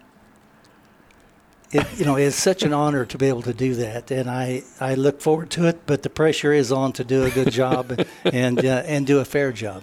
it 1.73 1.85
you 1.99 2.05
know 2.05 2.15
it's 2.17 2.37
such 2.37 2.63
an 2.63 2.73
honor 2.73 3.05
to 3.05 3.19
be 3.19 3.27
able 3.27 3.43
to 3.43 3.53
do 3.53 3.75
that, 3.75 4.11
and 4.13 4.31
I 4.31 4.63
I 4.81 4.95
look 4.95 5.21
forward 5.21 5.51
to 5.51 5.67
it. 5.67 5.81
But 5.87 6.03
the 6.05 6.11
pressure 6.11 6.53
is 6.53 6.71
on 6.71 6.93
to 6.93 7.05
do 7.05 7.25
a 7.25 7.31
good 7.31 7.51
job 7.51 8.01
and 8.25 8.65
uh, 8.65 8.83
and 8.87 9.05
do 9.07 9.19
a 9.19 9.25
fair 9.25 9.51
job. 9.53 9.83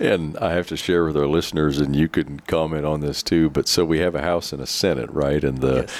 And 0.00 0.36
I 0.38 0.52
have 0.54 0.66
to 0.68 0.76
share 0.76 1.04
with 1.04 1.16
our 1.16 1.28
listeners, 1.28 1.78
and 1.78 1.94
you 1.94 2.08
can 2.08 2.40
comment 2.40 2.84
on 2.84 3.00
this 3.00 3.22
too. 3.22 3.50
But 3.50 3.68
so 3.68 3.84
we 3.84 4.00
have 4.00 4.16
a 4.16 4.22
House 4.22 4.52
and 4.52 4.60
a 4.60 4.66
Senate, 4.66 5.10
right? 5.10 5.44
And 5.44 5.58
the 5.58 5.82
Yes. 5.82 5.96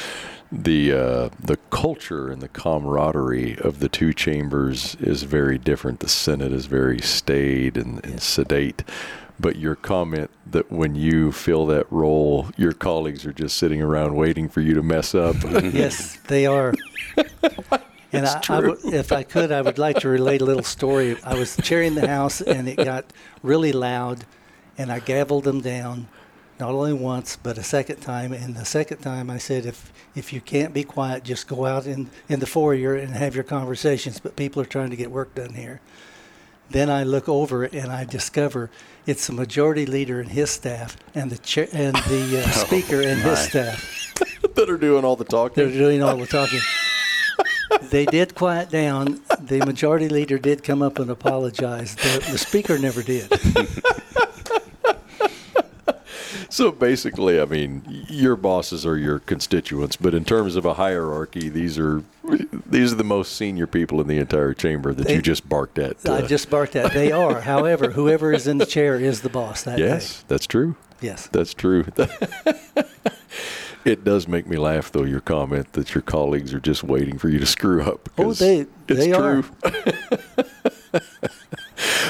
The 0.52 0.92
uh, 0.92 1.28
the 1.40 1.56
culture 1.70 2.30
and 2.30 2.42
the 2.42 2.48
camaraderie 2.48 3.56
of 3.58 3.78
the 3.80 3.88
two 3.88 4.12
chambers 4.12 4.94
is 5.00 5.22
very 5.22 5.56
different. 5.58 6.00
The 6.00 6.08
Senate 6.08 6.52
is 6.52 6.66
very 6.66 7.00
staid 7.00 7.76
and, 7.76 8.04
and 8.04 8.20
sedate. 8.20 8.84
But 9.40 9.56
your 9.56 9.74
comment 9.74 10.30
that 10.46 10.70
when 10.70 10.94
you 10.94 11.32
fill 11.32 11.66
that 11.66 11.90
role, 11.90 12.48
your 12.56 12.72
colleagues 12.72 13.24
are 13.26 13.32
just 13.32 13.56
sitting 13.56 13.80
around 13.82 14.14
waiting 14.14 14.48
for 14.48 14.60
you 14.60 14.74
to 14.74 14.82
mess 14.82 15.14
up. 15.14 15.36
yes, 15.42 16.16
they 16.28 16.46
are. 16.46 16.74
And 18.14 18.26
I, 18.26 18.42
I 18.50 18.60
would- 18.60 18.84
if 18.84 19.10
I 19.10 19.22
could, 19.22 19.50
I 19.50 19.62
would 19.62 19.78
like 19.78 20.00
to 20.00 20.08
relate 20.10 20.42
a 20.42 20.44
little 20.44 20.62
story. 20.62 21.16
I 21.24 21.32
was 21.34 21.56
chairing 21.62 21.94
the 21.94 22.06
House, 22.06 22.42
and 22.42 22.68
it 22.68 22.76
got 22.76 23.06
really 23.42 23.72
loud, 23.72 24.26
and 24.76 24.92
I 24.92 25.00
gavelled 25.00 25.44
them 25.44 25.62
down, 25.62 26.08
not 26.58 26.70
only 26.70 26.92
once 26.92 27.36
but 27.42 27.58
a 27.58 27.62
second 27.62 28.00
time. 28.00 28.32
And 28.32 28.54
the 28.54 28.64
second 28.64 28.98
time, 28.98 29.30
I 29.30 29.38
said, 29.38 29.66
"If 29.66 29.92
if 30.14 30.32
you 30.32 30.40
can't 30.40 30.72
be 30.72 30.84
quiet, 30.84 31.24
just 31.24 31.46
go 31.48 31.66
out 31.66 31.86
in 31.86 32.10
in 32.28 32.40
the 32.40 32.46
foyer 32.46 32.94
and 32.94 33.14
have 33.14 33.34
your 33.34 33.44
conversations." 33.44 34.20
But 34.20 34.36
people 34.36 34.62
are 34.62 34.66
trying 34.66 34.90
to 34.90 34.96
get 34.96 35.10
work 35.10 35.34
done 35.34 35.54
here. 35.54 35.80
Then 36.70 36.88
I 36.88 37.02
look 37.02 37.28
over 37.28 37.64
and 37.64 37.92
I 37.92 38.04
discover 38.04 38.70
it's 39.06 39.26
the 39.26 39.32
majority 39.32 39.84
leader 39.84 40.20
and 40.20 40.30
his 40.30 40.50
staff, 40.50 40.96
and 41.14 41.30
the 41.30 41.38
chair 41.38 41.68
and 41.72 41.94
the 41.96 42.42
uh, 42.44 42.50
speaker 42.66 43.00
and 43.00 43.20
his 43.20 43.38
staff. 43.38 44.14
that 44.54 44.70
are 44.70 44.78
doing 44.78 45.04
all 45.04 45.16
the 45.16 45.24
talking. 45.24 45.64
They're 45.64 45.72
doing 45.72 46.02
all 46.02 46.16
the 46.16 46.26
talking. 46.26 46.60
they 47.90 48.06
did 48.06 48.34
quiet 48.34 48.70
down. 48.70 49.20
The 49.40 49.58
majority 49.64 50.08
leader 50.08 50.38
did 50.38 50.62
come 50.62 50.82
up 50.82 50.98
and 50.98 51.10
apologize. 51.10 51.94
The, 51.96 52.26
the 52.30 52.38
speaker 52.38 52.78
never 52.78 53.02
did. 53.02 53.30
So 56.52 56.70
basically, 56.70 57.40
I 57.40 57.46
mean, 57.46 58.04
your 58.10 58.36
bosses 58.36 58.84
are 58.84 58.98
your 58.98 59.20
constituents, 59.20 59.96
but 59.96 60.12
in 60.12 60.22
terms 60.26 60.54
of 60.54 60.66
a 60.66 60.74
hierarchy, 60.74 61.48
these 61.48 61.78
are 61.78 62.04
these 62.66 62.92
are 62.92 62.96
the 62.96 63.04
most 63.04 63.36
senior 63.36 63.66
people 63.66 64.02
in 64.02 64.06
the 64.06 64.18
entire 64.18 64.52
chamber 64.52 64.92
that 64.92 65.06
They- 65.06 65.14
you 65.14 65.22
just 65.22 65.48
barked 65.48 65.78
at. 65.78 65.96
I 66.06 66.18
uh, 66.18 66.26
just 66.28 66.50
barked 66.50 66.76
at. 66.76 66.92
They 66.92 67.10
are. 67.10 67.40
However, 67.52 67.92
whoever 67.92 68.34
is 68.34 68.46
in 68.46 68.58
the 68.58 68.66
chair 68.66 68.96
is 69.00 69.22
the 69.22 69.30
boss 69.30 69.62
that 69.62 69.78
yes, 69.78 70.26
that's 70.28 70.46
true. 70.46 70.76
Yes. 71.00 71.26
That's 71.28 71.54
true. 71.54 71.86
it 73.86 74.04
does 74.04 74.28
make 74.28 74.46
me 74.46 74.58
laugh, 74.58 74.92
though, 74.92 75.04
your 75.04 75.20
comment 75.20 75.72
that 75.72 75.94
your 75.94 76.02
colleagues 76.02 76.52
are 76.52 76.60
just 76.60 76.84
waiting 76.84 77.16
for 77.16 77.30
you 77.30 77.38
to 77.38 77.46
screw 77.46 77.82
up. 77.82 78.10
Oh, 78.18 78.34
they- 78.34 78.66
it's 78.88 79.00
they 79.00 79.12
are. 79.14 79.40
true. 79.40 79.50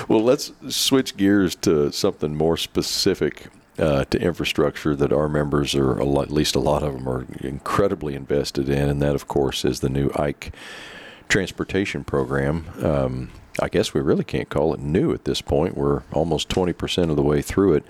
well, 0.08 0.24
let's 0.24 0.50
switch 0.68 1.16
gears 1.16 1.54
to 1.56 1.92
something 1.92 2.34
more 2.34 2.56
specific 2.56 3.46
uh, 3.78 4.04
to 4.04 4.20
infrastructure 4.20 4.94
that 4.94 5.12
our 5.12 5.28
members 5.28 5.74
are, 5.74 5.94
lot, 6.04 6.26
at 6.26 6.30
least 6.30 6.54
a 6.54 6.60
lot 6.60 6.82
of 6.82 6.92
them, 6.92 7.08
are 7.08 7.26
incredibly 7.40 8.14
invested 8.14 8.68
in, 8.68 8.88
and 8.88 9.00
that, 9.00 9.14
of 9.14 9.28
course, 9.28 9.64
is 9.64 9.80
the 9.80 9.88
new 9.88 10.10
Ike 10.16 10.52
transportation 11.28 12.04
program. 12.04 12.66
Um, 12.82 13.30
I 13.60 13.68
guess 13.68 13.94
we 13.94 14.00
really 14.00 14.24
can't 14.24 14.48
call 14.48 14.74
it 14.74 14.80
new 14.80 15.12
at 15.12 15.24
this 15.24 15.40
point. 15.40 15.76
We're 15.76 16.02
almost 16.12 16.48
20% 16.48 17.10
of 17.10 17.16
the 17.16 17.22
way 17.22 17.42
through 17.42 17.74
it. 17.74 17.84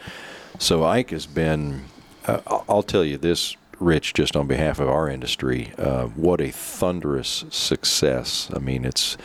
So 0.58 0.84
Ike 0.84 1.10
has 1.10 1.26
been, 1.26 1.84
uh, 2.26 2.40
I'll 2.68 2.82
tell 2.82 3.04
you 3.04 3.18
this, 3.18 3.56
Rich, 3.80 4.14
just 4.14 4.36
on 4.36 4.46
behalf 4.46 4.78
of 4.78 4.88
our 4.88 5.08
industry, 5.08 5.72
uh, 5.76 6.04
what 6.06 6.40
a 6.40 6.50
thunderous 6.50 7.44
success. 7.50 8.48
I 8.54 8.60
mean, 8.60 8.84
it's 8.84 9.16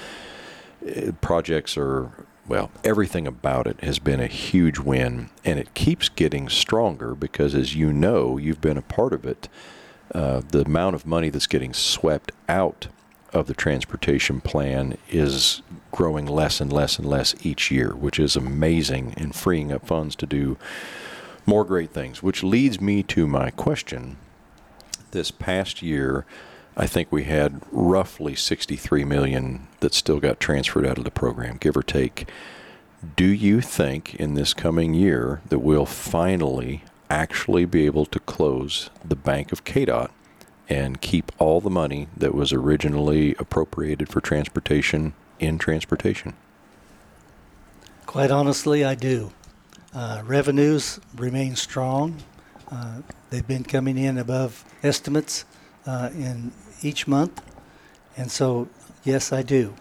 uh, 0.84 1.12
projects 1.22 1.78
are 1.78 2.12
well 2.48 2.72
everything 2.84 3.27
about 3.27 3.68
it 3.68 3.80
has 3.82 4.00
been 4.00 4.20
a 4.20 4.27
huge 4.27 4.80
win 4.80 5.30
and 5.44 5.60
it 5.60 5.74
keeps 5.74 6.10
getting 6.10 6.50
stronger 6.50 7.13
because 7.16 7.54
as 7.54 7.75
you 7.75 7.92
know 7.92 8.38
you've 8.38 8.62
been 8.62 8.77
a 8.77 8.82
part 8.82 9.13
of 9.13 9.25
it. 9.25 9.48
Uh, 10.16 10.42
the 10.51 10.62
amount 10.62 10.96
of 10.96 11.06
money 11.06 11.30
that's 11.30 11.48
getting 11.48 11.74
swept 11.74 12.32
out 12.48 12.88
of 13.34 13.48
the 13.48 13.54
transportation 13.54 14.39
plan 14.39 14.98
is 15.10 15.62
growing 15.92 16.25
less 16.25 16.62
and 16.62 16.72
less 16.72 16.98
and 16.98 17.06
less 17.06 17.36
each 17.46 17.70
year 17.70 17.94
which 17.94 18.18
is 18.18 18.38
amazing 18.38 19.13
and 19.18 19.36
freeing 19.36 19.70
up 19.72 19.86
funds 19.86 20.16
to 20.16 20.25
do 20.25 20.58
more 21.46 21.66
great 21.66 21.92
things 21.92 22.24
which 22.24 22.42
leads 22.42 22.80
me 22.80 23.04
to 23.04 23.27
my 23.27 23.50
question. 23.50 24.16
This 25.12 25.32
past 25.32 25.82
year, 25.82 26.25
I 26.80 26.86
think 26.86 27.12
we 27.12 27.24
had 27.24 27.64
roughly 27.72 28.36
63 28.36 29.04
million 29.04 29.68
that 29.80 29.96
still 29.96 30.20
got 30.20 30.40
transferred 30.40 30.86
out 30.86 31.00
of 31.00 31.06
the 31.06 31.12
program, 31.12 31.58
give 31.58 31.76
or 31.76 31.82
take. 31.82 32.30
Do 33.16 33.26
you 33.26 33.62
think 33.62 34.14
in 34.14 34.36
this 34.36 34.54
coming 34.54 34.94
year 34.94 35.42
that 35.50 35.58
we'll 35.58 35.88
finally 35.88 36.84
actually 37.10 37.66
be 37.66 37.88
able 37.88 38.06
to 38.06 38.20
close 38.20 38.92
the 39.04 39.16
Bank 39.16 39.52
of 39.52 39.66
KDOT 39.66 40.10
and 40.70 41.02
keep 41.02 41.32
all 41.40 41.62
the 41.62 41.72
money 41.72 42.10
that 42.16 42.36
was 42.36 42.54
originally 42.54 43.34
appropriated 43.40 44.08
for 44.08 44.22
transportation 44.22 45.16
in 45.40 45.58
transportation? 45.58 46.36
Quite 48.06 48.30
honestly, 48.30 48.86
I 48.86 48.94
do. 48.94 49.32
Uh, 49.96 50.22
revenues 50.24 51.00
remain 51.16 51.56
strong. 51.56 52.18
Uh, 52.70 53.02
they've 53.32 53.48
been 53.48 53.64
coming 53.64 53.98
in 53.98 54.20
above 54.20 54.64
estimates 54.84 55.44
uh, 55.88 56.10
in 56.14 56.52
each 56.82 57.08
month, 57.08 57.42
and 58.16 58.32
so 58.32 58.68
yes, 59.04 59.32
I 59.32 59.42
do. 59.42 59.76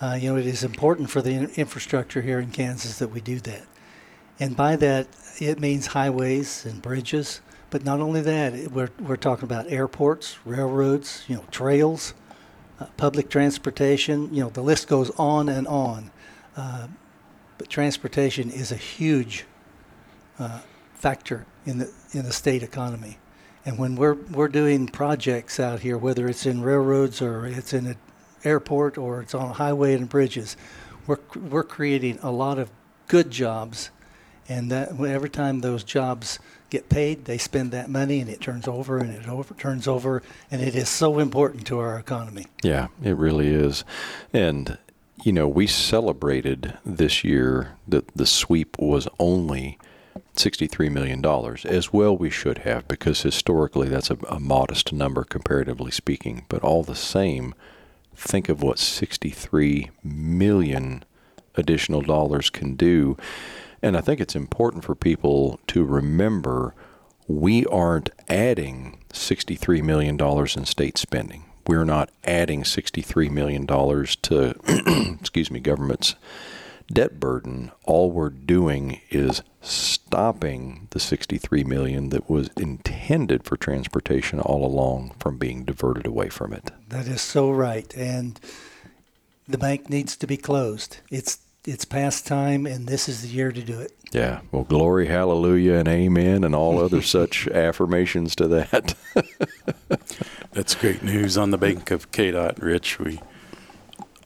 Uh, 0.00 0.18
you 0.20 0.30
know, 0.30 0.36
it 0.36 0.46
is 0.46 0.64
important 0.64 1.10
for 1.10 1.22
the 1.22 1.50
infrastructure 1.56 2.22
here 2.22 2.40
in 2.40 2.50
Kansas 2.50 2.98
that 2.98 3.08
we 3.08 3.20
do 3.20 3.38
that, 3.40 3.62
and 4.40 4.56
by 4.56 4.76
that 4.76 5.06
it 5.38 5.60
means 5.60 5.88
highways 5.88 6.66
and 6.66 6.82
bridges. 6.82 7.40
But 7.70 7.84
not 7.84 8.00
only 8.00 8.20
that, 8.20 8.70
we're 8.72 8.90
we're 9.00 9.16
talking 9.16 9.44
about 9.44 9.70
airports, 9.70 10.38
railroads, 10.44 11.24
you 11.28 11.36
know, 11.36 11.44
trails, 11.50 12.14
uh, 12.80 12.86
public 12.96 13.30
transportation. 13.30 14.34
You 14.34 14.44
know, 14.44 14.50
the 14.50 14.62
list 14.62 14.88
goes 14.88 15.10
on 15.18 15.48
and 15.48 15.66
on. 15.66 16.10
Uh, 16.56 16.88
but 17.58 17.70
transportation 17.70 18.50
is 18.50 18.72
a 18.72 18.76
huge 18.76 19.44
uh, 20.38 20.60
factor 20.94 21.46
in 21.64 21.78
the 21.78 21.92
in 22.12 22.24
the 22.24 22.32
state 22.32 22.62
economy. 22.62 23.18
And 23.64 23.78
when 23.78 23.94
we're 23.96 24.14
we're 24.14 24.48
doing 24.48 24.88
projects 24.88 25.60
out 25.60 25.80
here, 25.80 25.96
whether 25.96 26.26
it's 26.28 26.46
in 26.46 26.62
railroads 26.62 27.22
or 27.22 27.46
it's 27.46 27.72
in 27.72 27.86
an 27.86 27.96
airport 28.44 28.98
or 28.98 29.20
it's 29.22 29.34
on 29.34 29.50
a 29.50 29.52
highway 29.52 29.94
and 29.94 30.08
bridges, 30.08 30.56
we're 31.06 31.20
we're 31.36 31.62
creating 31.62 32.18
a 32.22 32.30
lot 32.30 32.58
of 32.58 32.70
good 33.06 33.30
jobs, 33.30 33.90
and 34.48 34.70
that 34.70 34.98
every 35.00 35.30
time 35.30 35.60
those 35.60 35.84
jobs 35.84 36.38
get 36.70 36.88
paid, 36.88 37.26
they 37.26 37.38
spend 37.38 37.70
that 37.70 37.90
money 37.90 38.18
and 38.20 38.30
it 38.30 38.40
turns 38.40 38.66
over 38.66 38.98
and 38.98 39.10
it 39.10 39.28
over 39.28 39.54
turns 39.54 39.86
over, 39.86 40.22
and 40.50 40.60
it 40.60 40.74
is 40.74 40.88
so 40.88 41.18
important 41.18 41.66
to 41.68 41.78
our 41.78 41.98
economy. 41.98 42.46
Yeah, 42.62 42.88
it 43.02 43.16
really 43.16 43.48
is. 43.48 43.84
And 44.32 44.78
you 45.22 45.32
know, 45.32 45.46
we 45.46 45.68
celebrated 45.68 46.78
this 46.84 47.22
year 47.22 47.76
that 47.86 48.08
the 48.16 48.26
sweep 48.26 48.76
was 48.78 49.06
only 49.20 49.78
$63 50.36 50.90
million. 50.90 51.24
As 51.64 51.92
well, 51.92 52.16
we 52.16 52.30
should 52.30 52.58
have, 52.58 52.88
because 52.88 53.22
historically 53.22 53.88
that's 53.88 54.10
a, 54.10 54.16
a, 54.28 54.40
modest 54.40 54.92
number 54.92 55.24
comparatively 55.24 55.90
speaking. 55.90 56.44
But 56.48 56.62
all 56.62 56.82
the 56.82 56.94
same, 56.94 57.54
think 58.14 58.48
of 58.48 58.62
what 58.62 58.78
63 58.78 59.90
million 60.02 61.04
additional 61.54 62.02
dollars 62.02 62.50
can 62.50 62.74
do. 62.76 63.16
And 63.82 63.96
I 63.96 64.00
think 64.00 64.20
it's 64.20 64.36
important 64.36 64.84
for 64.84 64.94
people 64.94 65.60
to 65.68 65.84
remember 65.84 66.74
we 67.28 67.66
aren't 67.66 68.10
adding 68.28 68.98
$63 69.12 69.82
million 69.82 70.18
in 70.20 70.64
state 70.64 70.98
spending 70.98 71.44
we're 71.66 71.84
not 71.84 72.10
adding 72.24 72.62
$63 72.62 73.30
million 73.30 73.66
to, 73.66 75.16
excuse 75.20 75.50
me, 75.50 75.60
government's 75.60 76.14
debt 76.92 77.18
burden. 77.18 77.72
All 77.84 78.10
we're 78.10 78.30
doing 78.30 79.00
is 79.10 79.42
stopping 79.60 80.88
the 80.90 81.00
63 81.00 81.64
million 81.64 82.10
that 82.10 82.28
was 82.28 82.50
intended 82.56 83.44
for 83.44 83.56
transportation 83.56 84.40
all 84.40 84.64
along 84.64 85.14
from 85.18 85.38
being 85.38 85.64
diverted 85.64 86.06
away 86.06 86.28
from 86.28 86.52
it. 86.52 86.70
That 86.88 87.06
is 87.06 87.22
so 87.22 87.50
right. 87.50 87.92
And 87.96 88.38
the 89.48 89.58
bank 89.58 89.88
needs 89.88 90.16
to 90.16 90.26
be 90.26 90.36
closed. 90.36 90.98
It's 91.10 91.38
it's 91.64 91.84
past 91.84 92.26
time 92.26 92.66
and 92.66 92.88
this 92.88 93.08
is 93.08 93.22
the 93.22 93.28
year 93.28 93.52
to 93.52 93.62
do 93.62 93.80
it. 93.80 93.92
Yeah. 94.10 94.40
Well, 94.50 94.64
glory, 94.64 95.06
hallelujah, 95.06 95.74
and 95.74 95.88
amen, 95.88 96.44
and 96.44 96.54
all 96.54 96.78
other 96.78 97.02
such 97.18 97.46
affirmations 97.48 98.34
to 98.36 98.48
that. 98.48 98.94
That's 100.52 100.74
great 100.74 101.02
news 101.02 101.38
on 101.38 101.50
the 101.50 101.58
Bank 101.58 101.90
of 101.90 102.10
KDOT, 102.10 102.60
Rich. 102.60 102.98
We 102.98 103.20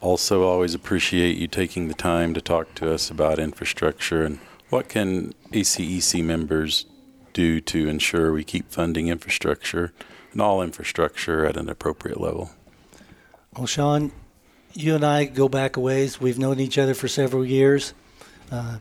also 0.01 0.45
always 0.45 0.75
appreciate 0.75 1.37
you 1.37 1.47
taking 1.47 1.89
the 1.89 1.95
time 1.95 2.35
to 2.35 2.41
talk 2.41 2.75
to 2.77 2.93
us 2.93 3.11
about 3.11 3.39
infrastructure 3.39 4.25
and 4.25 4.39
what 4.69 4.89
can 4.89 5.33
ACEC 5.53 6.23
members 6.23 6.87
do 7.33 7.61
to 7.61 7.89
ensure 7.89 8.33
we 8.33 8.45
keep 8.45 8.71
funding 8.71 9.09
infrastructure 9.09 9.93
and 10.33 10.41
all 10.41 10.63
infrastructure 10.63 11.47
at 11.47 11.57
an 11.57 11.69
appropriate 11.69 12.21
level. 12.21 12.51
Well, 13.57 13.67
Shawn, 13.67 14.13
you 14.73 14.95
and 14.95 15.05
I 15.05 15.25
go 15.25 15.49
back 15.49 15.77
a 15.77 15.81
ways. 15.81 16.21
We've 16.21 16.39
known 16.39 16.61
each 16.61 16.79
other 16.79 16.95
for 16.95 17.09
several 17.09 17.45
years. 17.45 17.95
Uh, 18.51 18.79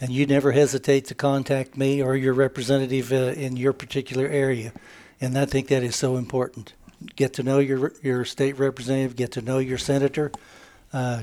and 0.00 0.10
you 0.10 0.26
never 0.26 0.52
hesitate 0.52 1.06
to 1.06 1.14
contact 1.14 1.76
me 1.76 2.02
or 2.02 2.16
your 2.16 2.34
representative 2.34 3.12
uh, 3.12 3.32
in 3.38 3.56
your 3.56 3.72
particular 3.72 4.26
area. 4.26 4.72
And 5.20 5.38
I 5.38 5.46
think 5.46 5.68
that 5.68 5.82
is 5.82 5.96
so 5.96 6.16
important 6.16 6.74
get 7.16 7.34
to 7.34 7.42
know 7.42 7.58
your 7.58 7.92
your 8.02 8.24
state 8.24 8.58
representative, 8.58 9.16
get 9.16 9.32
to 9.32 9.42
know 9.42 9.58
your 9.58 9.78
senator. 9.78 10.32
Uh, 10.92 11.22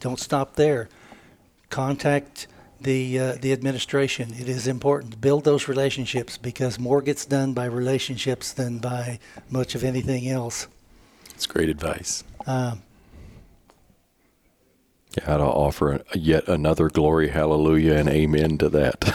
don't 0.00 0.18
stop 0.18 0.56
there. 0.56 0.88
Contact 1.70 2.46
the 2.80 3.18
uh, 3.18 3.36
the 3.40 3.52
administration. 3.52 4.34
It 4.38 4.48
is 4.48 4.66
important 4.66 5.12
to 5.12 5.18
build 5.18 5.44
those 5.44 5.68
relationships 5.68 6.36
because 6.36 6.78
more 6.78 7.00
gets 7.00 7.24
done 7.24 7.52
by 7.52 7.66
relationships 7.66 8.52
than 8.52 8.78
by 8.78 9.18
much 9.50 9.74
of 9.74 9.84
anything 9.84 10.28
else. 10.28 10.66
It's 11.34 11.46
great 11.46 11.68
advice. 11.68 12.24
Um, 12.46 12.82
yeah, 15.16 15.34
I'd 15.34 15.40
offer 15.40 16.02
yet 16.14 16.48
another 16.48 16.88
glory, 16.88 17.28
hallelujah, 17.28 17.94
and 17.94 18.08
amen 18.08 18.58
to 18.58 18.68
that. 18.70 19.14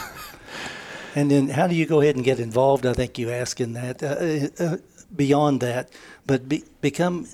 and 1.16 1.32
then, 1.32 1.50
how 1.50 1.68
do 1.68 1.76
you 1.76 1.86
go 1.86 2.02
ahead 2.02 2.16
and 2.16 2.24
get 2.24 2.40
involved? 2.40 2.86
I 2.86 2.94
think 2.94 3.18
you 3.18 3.32
ask 3.32 3.60
in 3.60 3.74
that. 3.74 4.04
Uh, 4.04 4.64
uh, 4.64 4.74
uh 4.74 4.78
beyond 5.16 5.62
that, 5.62 5.90
but 6.26 6.48
be, 6.50 6.64
become 6.82 7.28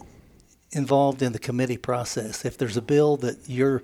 involved 0.72 1.22
in 1.22 1.34
the 1.34 1.40
committee 1.40 1.78
process. 1.78 2.46
If 2.46 2.58
there's 2.58 2.78
a 2.78 2.82
bill 2.82 3.18
that 3.18 3.38
you're 3.48 3.82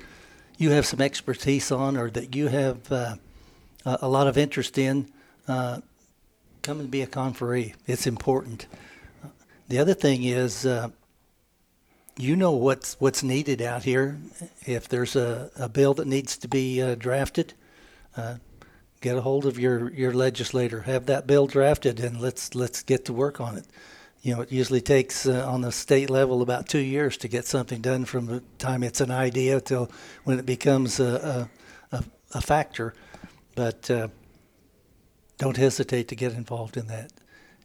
you 0.58 0.72
have 0.72 0.86
some 0.86 1.00
expertise 1.00 1.72
on 1.72 1.96
or 1.96 2.10
that 2.12 2.36
you 2.36 2.48
have 2.48 2.92
uh, 2.92 3.16
a 3.86 4.10
lot 4.10 4.28
of 4.28 4.38
interest 4.38 4.78
in, 4.78 5.08
uh, 5.48 5.80
come 6.62 6.82
and 6.82 6.92
be 6.92 7.02
a 7.02 7.08
conferee. 7.08 7.74
It's 7.88 8.06
important. 8.06 8.68
The 9.70 9.80
other 9.80 9.94
thing 9.94 10.24
is, 10.24 10.66
uh, 10.66 10.90
you 12.18 12.36
know 12.36 12.52
what's 12.52 13.00
what's 13.00 13.24
needed 13.24 13.62
out 13.62 13.84
here. 13.84 14.20
If 14.66 14.90
there's 14.90 15.16
a, 15.16 15.50
a 15.56 15.70
bill 15.70 15.94
that 15.94 16.08
needs 16.08 16.38
to 16.38 16.50
be 16.50 16.82
uh, 16.82 16.96
drafted, 16.96 17.54
uh, 18.18 18.36
get 19.02 19.18
a 19.18 19.22
hold 19.22 19.46
of 19.46 19.58
your, 19.58 19.92
your 19.92 20.14
legislator, 20.14 20.82
have 20.82 21.06
that 21.06 21.26
bill 21.26 21.48
drafted, 21.48 22.00
and 22.00 22.20
let's 22.20 22.56
let's 22.56 22.84
get 22.84 23.06
to 23.06 23.14
work 23.14 23.40
on 23.40 23.58
it. 23.58 23.66
You 24.22 24.36
know, 24.36 24.42
it 24.42 24.52
usually 24.52 24.82
takes 24.82 25.26
uh, 25.26 25.48
on 25.48 25.62
the 25.62 25.72
state 25.72 26.10
level 26.10 26.42
about 26.42 26.68
two 26.68 26.80
years 26.80 27.16
to 27.18 27.30
get 27.30 27.46
something 27.46 27.80
done 27.80 28.04
from 28.04 28.26
the 28.26 28.44
time 28.58 28.84
it's 28.84 29.00
an 29.00 29.12
idea 29.12 29.62
till 29.62 29.90
when 30.26 30.40
it 30.40 30.46
becomes 30.46 31.00
a 31.00 31.50
a, 31.92 31.98
a, 31.98 32.04
a 32.36 32.42
factor. 32.42 32.94
But 33.56 33.90
uh, 33.90 34.10
don't 35.38 35.58
hesitate 35.58 36.10
to 36.10 36.16
get 36.16 36.34
involved 36.34 36.78
in 36.78 36.88
that. 36.88 37.12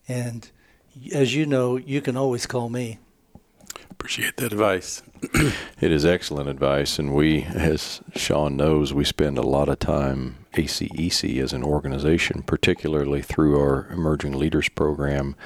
And 0.07 0.49
as 1.12 1.35
you 1.35 1.44
know, 1.44 1.77
you 1.77 2.01
can 2.01 2.16
always 2.16 2.47
call 2.47 2.68
me. 2.68 2.99
Appreciate 3.95 4.37
that 4.39 4.53
advice. 4.53 5.03
it 5.81 5.93
is 5.93 6.05
excellent 6.05 6.49
advice, 6.49 6.99
and 6.99 7.15
we, 7.15 7.45
as 7.45 8.01
Shawn 8.17 8.57
knows, 8.57 8.93
we 8.93 9.05
spend 9.05 9.39
a 9.39 9.43
lot 9.43 9.69
of 9.69 9.79
time 9.79 10.45
ACEC 10.55 11.41
as 11.41 11.53
an 11.53 11.63
organization, 11.63 12.43
particularly 12.43 13.23
through 13.23 13.59
our 13.59 13.87
Emerging 13.93 14.33
Leaders 14.33 14.69
Program, 14.69 15.37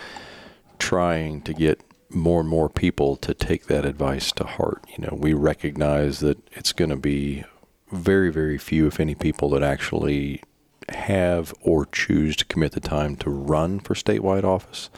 trying 0.78 1.42
to 1.42 1.52
get 1.52 1.82
more 2.08 2.40
and 2.40 2.48
more 2.48 2.70
people 2.70 3.16
to 3.16 3.34
take 3.34 3.66
that 3.66 3.84
advice 3.84 4.32
to 4.32 4.44
heart. 4.44 4.82
You 4.96 5.04
know, 5.04 5.14
we 5.16 5.34
recognize 5.34 6.20
that 6.20 6.38
it's 6.52 6.72
going 6.72 6.90
to 6.90 6.96
be 6.96 7.44
very, 7.92 8.32
very 8.32 8.56
few, 8.56 8.86
if 8.86 8.98
any, 8.98 9.14
people 9.14 9.50
that 9.50 9.62
actually 9.62 10.42
have 10.88 11.52
or 11.60 11.84
choose 11.84 12.34
to 12.36 12.46
commit 12.46 12.72
the 12.72 12.80
time 12.80 13.14
to 13.16 13.28
run 13.28 13.78
for 13.78 13.92
statewide 13.92 14.44
office. 14.44 14.88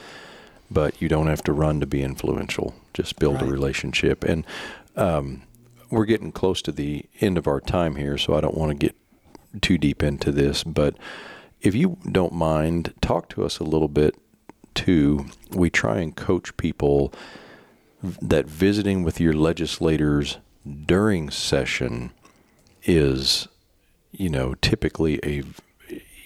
But 0.70 1.00
you 1.02 1.09
don't 1.09 1.26
have 1.26 1.42
to 1.44 1.52
run 1.52 1.80
to 1.80 1.87
be 1.87 2.02
influential. 2.02 2.74
Just 2.94 3.18
build 3.18 3.37
right. 3.37 3.44
a 3.44 3.46
relationship. 3.50 4.22
And 4.24 4.46
um, 4.96 5.42
we're 5.90 6.04
getting 6.04 6.33
close 6.33 6.62
to 6.62 6.72
the 6.72 7.06
end 7.20 7.37
of 7.37 7.48
our 7.48 7.61
time 7.61 7.96
here, 7.96 8.16
so 8.16 8.35
I 8.35 8.40
don't 8.40 8.56
want 8.56 8.70
to 8.70 8.87
get 8.87 8.94
too 9.61 9.78
deep 9.78 10.02
into 10.02 10.30
this, 10.30 10.62
but 10.62 10.96
if 11.61 11.74
you 11.74 11.98
don't 12.11 12.33
mind, 12.33 12.94
talk 13.00 13.28
to 13.30 13.44
us 13.44 13.59
a 13.59 13.64
little 13.64 13.88
bit 13.88 14.16
too. 14.74 15.26
We 15.50 15.70
try 15.70 15.98
and 15.98 16.14
coach 16.14 16.56
people 16.56 17.12
that 18.02 18.46
visiting 18.46 19.02
with 19.02 19.20
your 19.20 19.35
legislators 19.35 20.38
during 20.87 21.30
session 21.30 22.12
is, 22.85 23.48
you 24.12 24.30
know, 24.30 24.54
typically 24.62 25.20
a 25.24 25.42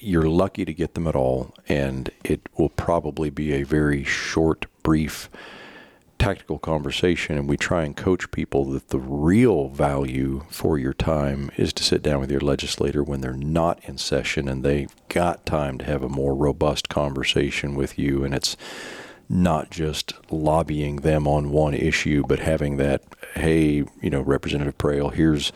you're 0.04 0.28
lucky 0.28 0.64
to 0.64 0.74
get 0.74 0.94
them 0.94 1.06
at 1.06 1.16
all, 1.16 1.54
and 1.68 2.10
it 2.24 2.48
will 2.56 2.68
probably 2.68 3.30
be 3.30 3.52
a 3.52 3.62
very 3.62 4.04
short, 4.04 4.66
brief 4.82 5.28
tactical 6.18 6.58
conversation, 6.58 7.36
and 7.36 7.48
we 7.48 7.56
try 7.56 7.84
and 7.84 7.96
coach 7.96 8.30
people 8.30 8.64
that 8.66 8.88
the 8.88 8.98
real 8.98 9.68
value 9.68 10.44
for 10.48 10.78
your 10.78 10.94
time 10.94 11.50
is 11.56 11.72
to 11.72 11.82
sit 11.82 12.02
down 12.02 12.20
with 12.20 12.30
your 12.30 12.40
legislator 12.40 13.02
when 13.02 13.20
they're 13.20 13.32
not 13.32 13.78
in 13.84 13.98
session 13.98 14.48
and 14.48 14.62
they've 14.62 14.94
got 15.08 15.44
time 15.44 15.76
to 15.76 15.84
have 15.84 16.02
a 16.02 16.08
more 16.08 16.34
robust 16.34 16.88
conversation 16.88 17.74
with 17.74 17.98
you, 17.98 18.24
and 18.24 18.34
it's 18.34 18.56
not 19.28 19.70
just 19.70 20.12
lobbying 20.30 20.96
them 20.96 21.26
on 21.26 21.50
one 21.50 21.74
issue, 21.74 22.22
but 22.26 22.38
having 22.38 22.76
that, 22.76 23.02
hey, 23.34 23.84
you 24.00 24.10
know, 24.10 24.20
Representative 24.20 24.78
Proehl, 24.78 25.12
here's 25.12 25.52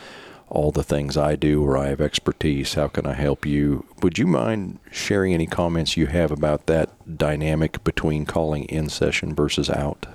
all 0.50 0.72
the 0.72 0.82
things 0.82 1.16
I 1.16 1.36
do 1.36 1.62
or 1.62 1.76
I 1.76 1.88
have 1.88 2.00
expertise. 2.00 2.74
How 2.74 2.88
can 2.88 3.06
I 3.06 3.14
help 3.14 3.44
you? 3.44 3.84
Would 4.02 4.18
you 4.18 4.26
mind 4.26 4.78
sharing 4.90 5.34
any 5.34 5.46
comments 5.46 5.96
you 5.96 6.06
have 6.06 6.30
about 6.30 6.66
that 6.66 6.90
dynamic 7.18 7.84
between 7.84 8.24
calling 8.24 8.64
in 8.64 8.88
session 8.88 9.34
versus 9.34 9.68
out? 9.68 10.06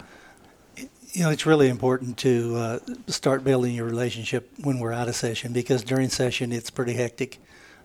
You 0.76 1.24
know, 1.24 1.30
it's 1.30 1.46
really 1.46 1.70
important 1.70 2.18
to 2.20 2.56
uh, 2.56 2.80
start 3.08 3.44
building 3.44 3.76
your 3.76 3.86
relationship 3.86 4.50
when 4.64 4.80
we're 4.80 4.94
out 4.94 5.08
of 5.08 5.16
session 5.16 5.54
because 5.54 5.84
during 5.84 6.10
session 6.10 6.52
it's 6.52 6.72
pretty 6.72 6.94
hectic. 6.94 7.38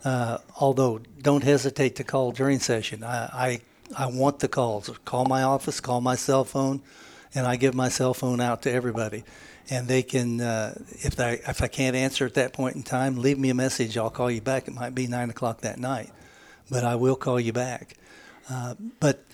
Uh, 0.02 0.38
although, 0.58 1.00
don't 1.20 1.44
hesitate 1.44 1.96
to 1.96 2.04
call 2.04 2.32
during 2.32 2.60
session. 2.60 3.04
I, 3.04 3.28
I, 3.32 3.60
I 4.04 4.06
want 4.06 4.38
the 4.38 4.48
calls. 4.48 4.88
Call 5.04 5.26
my 5.26 5.42
office, 5.42 5.80
call 5.80 6.00
my 6.00 6.14
cell 6.14 6.44
phone, 6.44 6.80
and 7.34 7.46
I 7.46 7.56
give 7.56 7.74
my 7.74 7.90
cell 7.90 8.14
phone 8.14 8.40
out 8.40 8.62
to 8.62 8.72
everybody 8.72 9.24
and 9.70 9.86
they 9.86 10.02
can 10.02 10.40
uh, 10.40 10.74
if 10.90 11.18
I 11.20 11.40
if 11.46 11.62
I 11.62 11.68
can't 11.68 11.94
answer 11.94 12.26
at 12.26 12.34
that 12.34 12.52
point 12.52 12.76
in 12.76 12.82
time, 12.82 13.16
leave 13.16 13.38
me 13.38 13.50
a 13.50 13.54
message. 13.54 13.96
I'll 13.96 14.10
call 14.10 14.30
you 14.30 14.40
back. 14.40 14.68
It 14.68 14.74
might 14.74 14.94
be 14.94 15.06
nine 15.06 15.30
o'clock 15.30 15.60
that 15.60 15.78
night, 15.78 16.10
but 16.70 16.84
I 16.84 16.94
will 16.96 17.16
call 17.16 17.38
you 17.38 17.52
back. 17.52 17.94
Uh, 18.48 18.74
but 18.98 19.24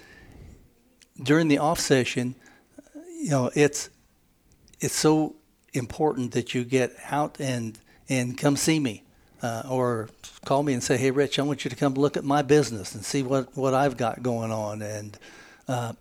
during 1.22 1.48
the 1.48 1.58
off 1.58 1.78
session, 1.78 2.34
you 3.20 3.30
know, 3.30 3.50
it's 3.54 3.90
it's 4.80 4.94
so 4.94 5.36
important 5.72 6.32
that 6.32 6.54
you 6.54 6.64
get 6.64 6.92
out 7.10 7.40
and 7.40 7.78
and 8.08 8.36
come 8.36 8.56
see 8.56 8.78
me, 8.80 9.04
uh, 9.42 9.62
or 9.68 10.08
call 10.44 10.62
me 10.62 10.72
and 10.72 10.82
say, 10.82 10.96
"Hey, 10.96 11.10
Rich, 11.10 11.38
I 11.38 11.42
want 11.42 11.64
you 11.64 11.70
to 11.70 11.76
come 11.76 11.94
look 11.94 12.16
at 12.16 12.24
my 12.24 12.42
business 12.42 12.94
and 12.94 13.04
see 13.04 13.22
what 13.22 13.56
what 13.56 13.72
I've 13.72 13.96
got 13.96 14.22
going 14.22 14.50
on." 14.50 14.82
And 14.82 15.16
uh, 15.68 15.92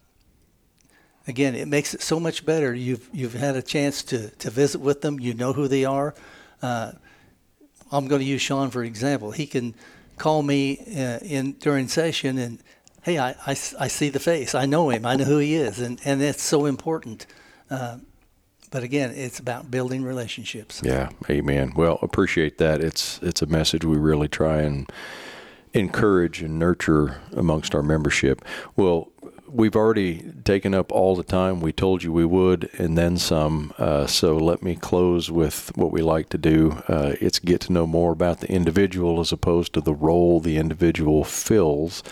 again, 1.28 1.56
it 1.56 1.68
makes 1.68 1.94
it 1.94 2.02
so 2.02 2.20
much 2.20 2.46
better. 2.46 2.74
You've 2.74 3.10
you've 3.14 3.34
had 3.34 3.56
a 3.56 3.62
chance 3.62 4.04
to 4.04 4.30
to 4.30 4.50
visit 4.50 4.82
with 4.82 5.02
them. 5.02 5.20
You 5.20 5.34
know 5.34 5.54
who 5.54 5.68
they 5.68 5.86
are. 5.86 6.14
Uh, 6.62 6.94
I'm 7.92 8.08
going 8.08 8.22
to 8.22 8.28
use 8.28 8.42
Shawn 8.42 8.72
for 8.72 8.84
example. 8.84 9.32
He 9.32 9.46
can 9.46 9.76
call 10.18 10.44
me 10.44 10.80
uh, 10.96 11.20
in 11.22 11.54
during 11.54 11.88
session 11.88 12.38
and 12.38 12.60
hey, 13.04 13.18
I, 13.18 13.32
I, 13.46 13.52
I, 13.52 13.88
see 13.88 14.10
the 14.10 14.20
face. 14.20 14.56
I 14.56 14.66
know 14.66 14.90
him. 14.90 15.06
I 15.06 15.18
know 15.18 15.26
who 15.26 15.38
he 15.38 15.56
is, 15.56 15.80
and 15.80 16.00
and 16.06 16.22
that's 16.22 16.42
so 16.42 16.66
important. 16.66 17.26
Uh, 17.70 17.98
but 18.72 18.82
again, 18.82 19.12
it's 19.16 19.40
about 19.40 19.70
building 19.70 20.04
relationships. 20.04 20.82
Yeah, 20.84 21.10
amen. 21.30 21.74
Well, 21.76 22.00
appreciate 22.02 22.58
that. 22.58 22.82
It's 22.82 23.20
it's 23.22 23.42
a 23.42 23.46
message 23.46 23.86
we 23.86 23.98
really 23.98 24.28
try 24.28 24.62
and 24.62 24.92
encourage 25.74 26.42
and 26.42 26.58
nurture 26.58 27.22
amongst 27.34 27.76
our 27.76 27.84
membership. 27.84 28.44
Well, 28.76 29.10
we've 29.54 29.76
already 29.76 30.24
taken 30.44 30.74
up 30.74 30.92
all 30.92 31.16
the 31.16 31.24
time 31.24 31.62
we 31.62 31.72
told 31.72 32.04
you 32.04 32.12
we 32.12 32.26
would, 32.26 32.70
and 32.78 32.98
then 32.98 33.18
some. 33.18 33.74
Uh, 33.78 34.08
so 34.08 34.36
let 34.36 34.64
me 34.64 34.76
close 34.76 35.30
with 35.30 35.72
what 35.76 35.92
we 35.92 36.02
like 36.02 36.30
to 36.30 36.38
do. 36.38 36.84
Uh, 36.88 37.14
it's 37.22 37.40
get 37.40 37.62
to 37.62 37.74
know 37.74 37.86
more 37.86 38.12
about 38.12 38.40
the 38.40 38.52
individual 38.52 39.20
as 39.20 39.32
opposed 39.32 39.74
to 39.74 39.82
the 39.82 39.94
role 39.94 40.40
the 40.40 40.58
individual 40.58 41.24
fills. 41.24 42.04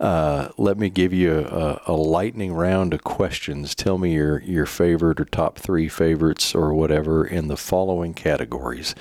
Uh, 0.00 0.48
let 0.56 0.78
me 0.78 0.88
give 0.88 1.12
you 1.12 1.40
a, 1.40 1.82
a, 1.88 1.92
lightning 1.92 2.52
round 2.52 2.94
of 2.94 3.02
questions. 3.02 3.74
Tell 3.74 3.98
me 3.98 4.14
your, 4.14 4.40
your 4.42 4.64
favorite 4.64 5.20
or 5.20 5.24
top 5.24 5.58
three 5.58 5.88
favorites 5.88 6.54
or 6.54 6.72
whatever 6.72 7.26
in 7.26 7.48
the 7.48 7.56
following 7.56 8.14
categories. 8.14 8.94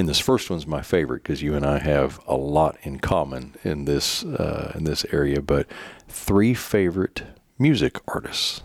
And 0.00 0.08
this 0.08 0.18
first 0.18 0.48
one's 0.48 0.66
my 0.66 0.80
favorite 0.80 1.22
because 1.22 1.42
you 1.42 1.54
and 1.54 1.66
I 1.66 1.78
have 1.78 2.20
a 2.26 2.34
lot 2.34 2.78
in 2.84 3.00
common 3.00 3.54
in 3.62 3.84
this 3.84 4.24
uh, 4.24 4.72
in 4.74 4.84
this 4.84 5.04
area. 5.12 5.42
But 5.42 5.66
three 6.08 6.54
favorite 6.54 7.22
music 7.58 7.98
artists. 8.08 8.62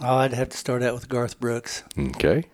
Oh, 0.00 0.18
I'd 0.18 0.32
have 0.32 0.50
to 0.50 0.56
start 0.56 0.84
out 0.84 0.94
with 0.94 1.08
Garth 1.08 1.40
Brooks. 1.40 1.82
Okay. 1.98 2.44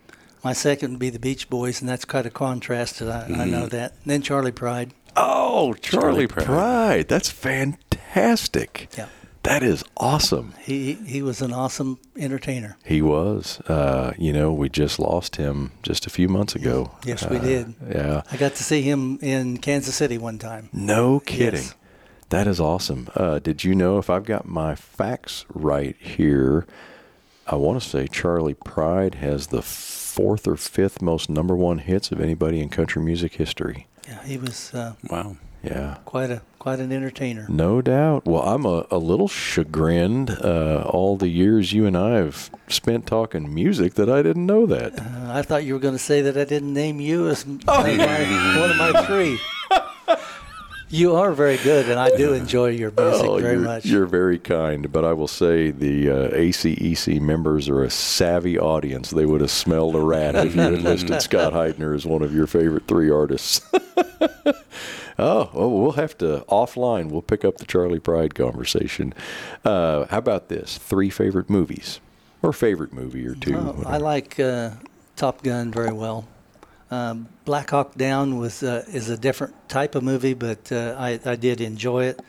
My 0.43 0.55
second 0.55 0.93
would 0.93 0.99
be 0.99 1.11
the 1.11 1.19
Beach 1.19 1.51
Boys, 1.51 1.83
and 1.83 1.91
that's 1.91 2.07
quite 2.07 2.25
a 2.25 2.31
contrast. 2.31 3.03
I, 3.03 3.05
mm-hmm. 3.05 3.41
I 3.43 3.45
know 3.45 3.67
that. 3.67 3.93
And 4.03 4.07
then 4.07 4.23
Charley 4.23 4.53
Pride. 4.53 4.95
Oh, 5.15 5.75
Charlie, 5.75 6.03
Charley 6.03 6.27
Pride. 6.29 6.47
Pride. 6.47 7.09
That's 7.09 7.29
fantastic. 7.29 8.89
Yeah. 8.97 9.09
That 9.43 9.65
is 9.65 9.85
awesome. 9.97 10.55
He 10.61 10.95
he 10.95 11.21
was 11.21 11.43
an 11.43 11.53
awesome 11.53 11.99
entertainer. 12.17 12.77
He 12.85 13.03
was. 13.03 13.61
Uh, 13.63 14.13
you 14.17 14.33
know, 14.33 14.53
we 14.53 14.69
just 14.69 15.01
lost 15.01 15.37
him 15.37 15.73
just 15.83 16.07
a 16.07 16.11
few 16.11 16.29
months 16.29 16.55
ago. 16.55 16.93
Yes, 17.05 17.29
we 17.29 17.39
uh, 17.39 17.41
did. 17.41 17.75
Yeah. 17.89 18.23
I 18.31 18.37
got 18.37 18.55
to 18.55 18.63
see 18.63 18.83
him 18.83 19.19
in 19.21 19.59
Kansas 19.59 19.97
City 19.97 20.17
one 20.17 20.39
time. 20.39 20.69
No 20.73 21.21
kidding. 21.21 21.63
Yes. 21.63 21.75
That 22.29 22.47
is 22.47 22.61
awesome. 22.61 23.09
Uh, 23.15 23.41
did 23.41 23.65
you 23.65 23.75
know 23.75 23.99
if 23.99 24.09
I've 24.09 24.25
got 24.25 24.47
my 24.47 24.75
facts 24.75 25.45
right 25.53 25.97
here? 25.99 26.67
I 27.47 27.57
want 27.57 27.83
to 27.83 27.87
say 27.87 28.07
Charley 28.07 28.55
Pride 28.55 29.17
has 29.17 29.49
the 29.49 29.61
fourth 29.61 30.47
or 30.47 30.57
fifth 30.57 31.03
most 31.03 31.29
number 31.29 31.57
one 31.57 31.79
hits 31.79 32.13
of 32.13 32.21
anybody 32.21 32.61
in 32.61 32.69
country 32.69 33.03
music 33.03 33.35
history. 33.35 33.89
Yeah, 34.07 34.25
he 34.25 34.39
was. 34.39 34.73
Uh, 34.73 34.95
wow. 35.11 35.37
Yeah. 35.63 35.99
Quite 36.05 36.31
a 36.31 36.43
quite 36.63 36.79
an 36.79 36.93
entertainer. 36.93 37.45
No 37.49 37.83
doubt. 37.83 38.25
Well, 38.25 38.43
I'm 38.43 38.65
a, 38.65 38.87
a 38.89 38.99
little 38.99 39.27
chagrined 39.27 40.31
uh, 40.31 40.85
all 40.89 41.17
the 41.17 41.27
years 41.27 41.73
you 41.73 41.87
and 41.87 41.97
I 41.97 42.19
have 42.19 42.53
spent 42.69 43.05
talking 43.05 43.53
music 43.53 43.95
that 43.95 44.09
I 44.09 44.23
didn't 44.23 44.47
know 44.47 44.67
that. 44.67 44.97
Uh, 44.97 45.33
I 45.33 45.43
thought 45.43 45.65
you 45.65 45.75
were 45.75 45.81
going 45.81 45.97
to 45.97 45.99
say 45.99 46.21
that 46.21 46.37
I 46.37 46.45
didn't 46.45 46.73
name 46.73 47.01
you 47.01 47.27
as 47.27 47.45
oh. 47.67 47.83
my, 47.83 48.61
one 48.61 48.71
of 48.71 48.77
my 48.77 49.05
three. 49.07 49.41
You 50.93 51.17
are 51.17 51.33
very 51.33 51.57
good, 51.57 51.89
and 51.89 51.99
I 51.99 52.15
do 52.15 52.35
enjoy 52.35 52.69
your 52.69 52.91
music 52.91 53.27
oh, 53.27 53.39
very 53.39 53.55
you're, 53.55 53.65
much. 53.65 53.87
You're 53.87 54.07
very 54.07 54.39
kind, 54.39 54.93
but 54.93 55.07
I 55.07 55.15
will 55.15 55.27
say 55.27 55.71
the 55.71 56.11
uh, 56.11 56.29
ACEC 56.33 57.19
members 57.19 57.67
are 57.71 57.83
a 57.83 57.89
savvy 57.89 58.59
audience. 58.59 59.09
They 59.09 59.25
would 59.25 59.41
have 59.41 59.51
smelled 59.51 59.97
a 59.97 60.01
rat 60.01 60.35
if 60.35 60.55
you 60.55 60.61
had 60.61 60.73
listed 60.83 61.23
Scott 61.23 61.55
Heidner 61.55 61.95
as 61.95 62.05
one 62.05 62.21
of 62.21 62.35
your 62.35 62.47
favorite 62.47 62.87
three 62.87 63.11
artists. 63.11 63.63
Oh, 65.19 65.51
well, 65.53 65.71
we'll 65.71 65.93
have 65.93 66.17
to 66.19 66.43
offline. 66.49 67.11
We'll 67.11 67.21
pick 67.23 67.45
up 67.45 67.59
the 67.59 67.67
Charley 67.67 68.01
Pride 68.01 68.35
conversation. 68.35 69.13
Uh, 69.63 70.07
how 70.07 70.17
about 70.17 70.49
this? 70.49 70.79
Three 70.79 71.11
favorite 71.11 71.51
movies, 71.51 72.01
or 72.41 72.53
favorite 72.53 72.95
movie 72.95 73.27
or 73.27 73.35
two. 73.35 73.55
Oh, 73.55 73.83
I 73.87 73.99
like 73.99 74.41
uh, 74.41 74.71
Top 75.15 75.43
Gun 75.43 75.71
very 75.71 75.93
well. 75.93 76.27
Um, 76.93 77.29
Black 77.47 77.71
Hawk 77.71 77.95
Down 77.95 78.39
was 78.39 78.63
uh, 78.63 78.85
is 78.87 79.09
a 79.09 79.17
different 79.17 79.55
type 79.71 79.95
of 79.95 80.03
movie, 80.03 80.35
but 80.35 80.71
uh, 80.71 80.95
I, 80.99 81.19
I 81.25 81.37
did 81.37 81.63
enjoy 81.63 82.05
it. 82.05 82.21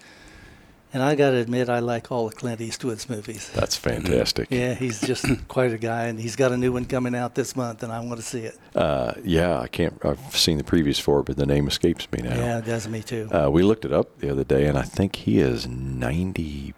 And 0.93 1.02
I 1.02 1.15
got 1.15 1.32
to 1.32 1.38
admit, 1.38 1.69
I 1.69 1.80
like 1.80 2.12
all 2.12 2.28
of 2.28 2.36
Clint 2.36 2.62
Eastwood's 2.62 3.10
movies. 3.10 3.49
That's 3.56 3.76
fantastic. 3.76 4.49
Yeah, 4.52 4.76
he's 4.76 5.02
just 5.02 5.26
quite 5.47 5.73
a 5.73 5.78
guy, 5.80 6.06
and 6.06 6.19
he's 6.19 6.36
got 6.36 6.52
a 6.52 6.58
new 6.58 6.71
one 6.71 6.86
coming 6.86 7.15
out 7.15 7.34
this 7.34 7.56
month, 7.56 7.82
and 7.82 7.91
I 7.91 7.99
want 7.99 8.17
to 8.17 8.26
see 8.26 8.41
it. 8.41 8.58
Uh, 8.76 9.13
yeah, 9.23 9.60
I 9.60 9.67
can't. 9.67 9.99
I've 10.06 10.19
seen 10.38 10.60
the 10.60 10.63
previous 10.63 10.99
four, 10.99 11.23
but 11.23 11.36
the 11.36 11.47
name 11.47 11.67
escapes 11.67 12.08
me 12.12 12.21
now. 12.21 12.36
Yeah, 12.36 12.60
it 12.60 12.65
does 12.65 12.88
me 12.88 13.02
too. 13.02 13.28
Uh, 13.32 13.49
we 13.49 13.63
looked 13.63 13.86
it 13.86 13.91
up 13.91 14.19
the 14.19 14.30
other 14.30 14.43
day, 14.43 14.65
and 14.67 14.78
I 14.78 14.84
think 14.84 15.15
he 15.17 15.39
is 15.39 15.67
ninety 15.67 16.73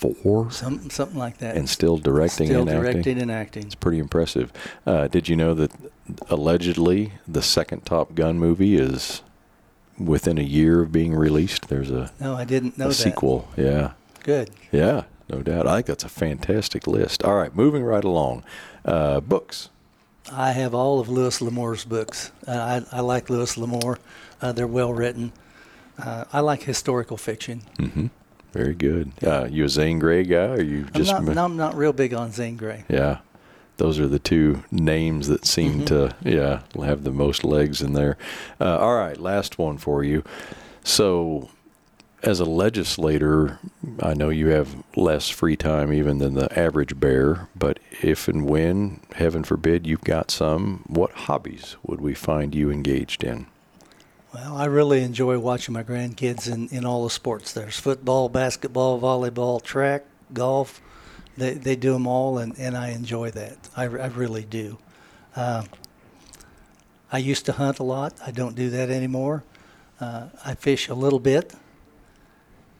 four, 0.00 0.50
something 0.50 0.90
something 0.90 1.18
like 1.18 1.38
that, 1.38 1.56
and 1.56 1.68
still 1.68 1.98
directing 1.98 2.46
still 2.46 2.60
and 2.60 2.70
directing 2.70 2.98
acting. 3.00 3.22
and 3.22 3.30
acting. 3.30 3.66
It's 3.66 3.74
pretty 3.74 3.98
impressive. 3.98 4.52
Uh, 4.86 5.08
did 5.08 5.28
you 5.28 5.36
know 5.36 5.54
that 5.54 5.72
allegedly 6.28 7.12
the 7.28 7.42
second 7.42 7.84
Top 7.84 8.14
Gun 8.14 8.38
movie 8.38 8.76
is 8.76 9.22
within 9.98 10.38
a 10.38 10.42
year 10.42 10.80
of 10.82 10.90
being 10.92 11.14
released? 11.14 11.68
There's 11.68 11.90
a 11.90 12.12
no, 12.20 12.34
I 12.34 12.44
didn't 12.44 12.78
know 12.78 12.86
a 12.86 12.88
that. 12.88 12.94
sequel. 12.94 13.48
Yeah. 13.56 13.92
Good. 14.22 14.50
Yeah, 14.70 15.04
no 15.28 15.42
doubt. 15.42 15.66
I 15.66 15.76
think 15.76 15.86
that's 15.86 16.04
a 16.04 16.08
fantastic 16.08 16.86
list. 16.86 17.24
All 17.24 17.36
right, 17.36 17.54
moving 17.54 17.82
right 17.82 18.04
along. 18.04 18.44
Uh, 18.84 19.20
books. 19.20 19.70
I 20.30 20.52
have 20.52 20.74
all 20.74 21.00
of 21.00 21.08
Louis 21.08 21.40
L'Amour's 21.40 21.84
books. 21.84 22.30
Uh, 22.46 22.82
I, 22.92 22.98
I, 22.98 23.00
like 23.00 23.30
Louis 23.30 23.56
L'Amour. 23.56 23.98
Uh, 24.40 24.52
they're 24.52 24.66
well 24.66 24.92
written. 24.92 25.32
Uh, 25.98 26.24
I 26.32 26.40
like 26.40 26.62
historical 26.62 27.16
fiction. 27.16 27.62
Mm-hmm. 27.78 28.06
Very 28.52 28.74
good. 28.74 29.12
Uh, 29.22 29.46
you 29.50 29.64
a 29.64 29.68
Zane 29.68 29.98
Grey 29.98 30.24
guy, 30.24 30.46
or 30.46 30.62
you 30.62 30.84
just? 30.94 31.12
I'm 31.12 31.24
not, 31.24 31.38
I'm 31.38 31.56
not 31.56 31.76
real 31.76 31.92
big 31.92 32.14
on 32.14 32.32
Zane 32.32 32.56
Grey. 32.56 32.84
Yeah, 32.88 33.18
those 33.76 33.98
are 34.00 34.08
the 34.08 34.18
two 34.18 34.64
names 34.70 35.28
that 35.28 35.46
seem 35.46 35.82
mm-hmm. 35.82 35.84
to 35.84 36.16
yeah 36.24 36.62
have 36.84 37.04
the 37.04 37.12
most 37.12 37.44
legs 37.44 37.80
in 37.80 37.92
there. 37.92 38.16
Uh, 38.60 38.78
all 38.78 38.96
right, 38.96 39.18
last 39.18 39.58
one 39.58 39.78
for 39.78 40.02
you. 40.02 40.24
So 40.82 41.50
as 42.22 42.40
a 42.40 42.44
legislator, 42.44 43.58
I 44.02 44.14
know 44.14 44.28
you 44.28 44.48
have 44.48 44.82
less 44.96 45.28
free 45.28 45.56
time 45.56 45.92
even 45.92 46.18
than 46.18 46.34
the 46.34 46.58
average 46.58 46.98
bear, 46.98 47.48
but 47.56 47.78
if 48.02 48.28
and 48.28 48.46
when, 48.46 49.00
heaven 49.14 49.42
forbid, 49.42 49.86
you've 49.86 50.02
got 50.02 50.30
some, 50.30 50.84
what 50.86 51.12
hobbies 51.12 51.76
would 51.82 52.00
we 52.00 52.14
find 52.14 52.54
you 52.54 52.70
engaged 52.70 53.24
in? 53.24 53.46
Well, 54.32 54.56
I 54.56 54.66
really 54.66 55.02
enjoy 55.02 55.40
watching 55.40 55.74
my 55.74 55.82
grandkids 55.82 56.50
in, 56.50 56.68
in 56.68 56.84
all 56.84 57.02
the 57.02 57.10
sports. 57.10 57.52
There's 57.52 57.78
football, 57.78 58.28
basketball, 58.28 59.00
volleyball, 59.00 59.60
track, 59.60 60.04
golf, 60.32 60.80
they, 61.36 61.54
they 61.54 61.74
do 61.74 61.92
them 61.92 62.06
all, 62.06 62.38
and, 62.38 62.56
and 62.58 62.76
I 62.76 62.90
enjoy 62.90 63.30
that. 63.32 63.56
I, 63.76 63.84
I 63.84 64.06
really 64.06 64.44
do. 64.44 64.78
Uh, 65.34 65.64
I 67.10 67.18
used 67.18 67.46
to 67.46 67.52
hunt 67.52 67.80
a 67.80 67.82
lot. 67.82 68.14
I 68.24 68.30
don't 68.30 68.54
do 68.54 68.70
that 68.70 68.90
anymore. 68.90 69.42
Uh, 70.00 70.28
I 70.44 70.54
fish 70.54 70.88
a 70.88 70.94
little 70.94 71.18
bit. 71.18 71.54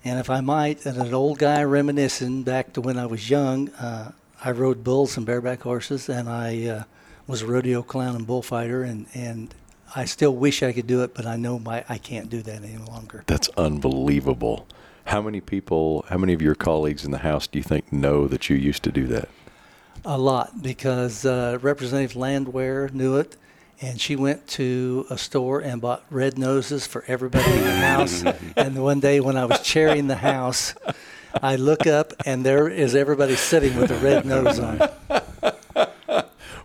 And 0.04 0.20
if 0.20 0.30
I 0.30 0.40
might, 0.40 0.86
as 0.86 0.96
an 0.98 1.12
old 1.12 1.38
guy 1.38 1.64
reminiscing 1.64 2.44
back 2.44 2.72
to 2.74 2.80
when 2.80 2.98
I 2.98 3.06
was 3.06 3.28
young, 3.28 3.70
uh, 3.70 4.12
I 4.44 4.52
rode 4.52 4.84
bulls 4.84 5.16
and 5.16 5.26
bareback 5.26 5.62
horses, 5.62 6.08
and 6.08 6.28
I 6.28 6.66
uh, 6.66 6.82
was 7.26 7.42
a 7.42 7.46
rodeo 7.46 7.82
clown 7.82 8.14
and 8.14 8.26
bullfighter, 8.26 8.82
and, 8.82 9.06
and 9.14 9.54
I 9.94 10.04
still 10.04 10.34
wish 10.34 10.62
I 10.62 10.72
could 10.72 10.86
do 10.86 11.02
it, 11.02 11.14
but 11.14 11.26
I 11.26 11.36
know 11.36 11.58
my 11.58 11.84
I 11.88 11.98
can't 11.98 12.30
do 12.30 12.42
that 12.42 12.62
any 12.62 12.78
longer. 12.78 13.24
That's 13.26 13.48
unbelievable. 13.56 14.66
How 15.04 15.20
many 15.20 15.40
people, 15.40 16.04
how 16.08 16.18
many 16.18 16.32
of 16.32 16.42
your 16.42 16.54
colleagues 16.54 17.04
in 17.04 17.10
the 17.10 17.18
House 17.18 17.46
do 17.46 17.58
you 17.58 17.62
think 17.62 17.92
know 17.92 18.28
that 18.28 18.48
you 18.48 18.56
used 18.56 18.82
to 18.84 18.92
do 18.92 19.06
that? 19.08 19.28
A 20.04 20.16
lot, 20.16 20.62
because 20.62 21.24
uh, 21.24 21.58
Representative 21.60 22.16
Landwehr 22.16 22.90
knew 22.92 23.16
it, 23.16 23.36
and 23.80 24.00
she 24.00 24.14
went 24.14 24.46
to 24.48 25.06
a 25.10 25.18
store 25.18 25.60
and 25.60 25.80
bought 25.80 26.04
red 26.10 26.38
noses 26.38 26.86
for 26.86 27.04
everybody 27.08 27.50
in 27.50 27.64
the 27.64 27.76
house. 27.76 28.24
and 28.56 28.82
one 28.82 29.00
day 29.00 29.20
when 29.20 29.36
I 29.36 29.46
was 29.46 29.60
chairing 29.62 30.06
the 30.06 30.16
House, 30.16 30.74
I 31.42 31.56
look 31.56 31.86
up 31.86 32.12
and 32.26 32.44
there 32.44 32.68
is 32.68 32.94
everybody 32.94 33.36
sitting 33.36 33.76
with 33.76 33.90
a 33.90 33.96
red 33.96 34.24
nose 34.24 34.58
on. 34.58 34.78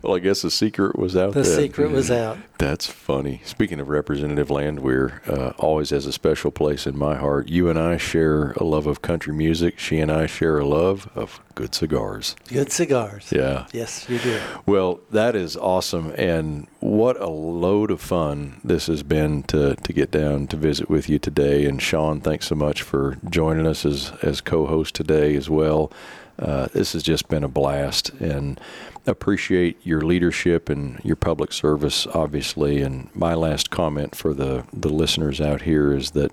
Well, 0.05 0.15
I 0.15 0.19
guess 0.19 0.43
the 0.43 0.51
secret 0.51 0.99
was 0.99 1.17
out 1.17 1.33
The 1.33 1.41
there. 1.41 1.55
secret 1.55 1.89
was 1.89 2.11
out. 2.11 2.37
That's 2.59 2.85
funny. 2.85 3.41
Speaking 3.43 3.79
of 3.79 3.89
Representative 3.89 4.51
Landwehr, 4.51 5.21
uh, 5.27 5.53
always 5.57 5.89
has 5.89 6.05
a 6.05 6.11
special 6.11 6.51
place 6.51 6.85
in 6.85 6.95
my 6.95 7.15
heart. 7.15 7.49
You 7.49 7.69
and 7.69 7.79
I 7.79 7.97
share 7.97 8.51
a 8.51 8.63
love 8.63 8.85
of 8.85 9.01
country 9.01 9.33
music. 9.33 9.79
She 9.79 9.99
and 9.99 10.11
I 10.11 10.27
share 10.27 10.59
a 10.59 10.65
love 10.65 11.09
of 11.15 11.39
good 11.55 11.73
cigars. 11.73 12.35
Good 12.49 12.71
cigars. 12.71 13.31
Yeah. 13.31 13.65
Yes, 13.73 14.07
you 14.07 14.19
do. 14.19 14.39
Well, 14.67 14.99
that 15.09 15.35
is 15.35 15.57
awesome, 15.57 16.13
and 16.17 16.67
what 16.81 17.19
a 17.19 17.29
load 17.29 17.89
of 17.89 17.99
fun 17.99 18.61
this 18.63 18.85
has 18.85 19.01
been 19.01 19.41
to 19.43 19.75
to 19.75 19.91
get 19.93 20.11
down 20.11 20.45
to 20.47 20.55
visit 20.57 20.87
with 20.87 21.09
you 21.09 21.17
today. 21.17 21.65
And 21.65 21.81
Shawn, 21.81 22.21
thanks 22.21 22.47
so 22.47 22.55
much 22.55 22.83
for 22.83 23.17
joining 23.27 23.65
us 23.65 23.85
as 23.85 24.11
as 24.21 24.39
co-host 24.39 24.93
today 24.93 25.35
as 25.35 25.49
well. 25.49 25.91
Uh, 26.38 26.67
this 26.74 26.93
has 26.93 27.04
just 27.04 27.28
been 27.30 27.43
a 27.43 27.48
blast, 27.48 28.10
and 28.19 28.60
appreciate 29.06 29.78
your 29.86 30.02
leadership 30.02 30.69
and 30.69 31.00
your 31.04 31.15
public 31.15 31.54
service, 31.54 32.08
obviously. 32.08 32.82
And 32.82 33.10
my 33.15 33.34
last 33.34 33.69
comment 33.69 34.15
for 34.15 34.34
the 34.34 34.65
the 34.74 34.89
listeners 34.89 35.39
out 35.39 35.62
here 35.62 35.93
is 35.93 36.12
that 36.12 36.32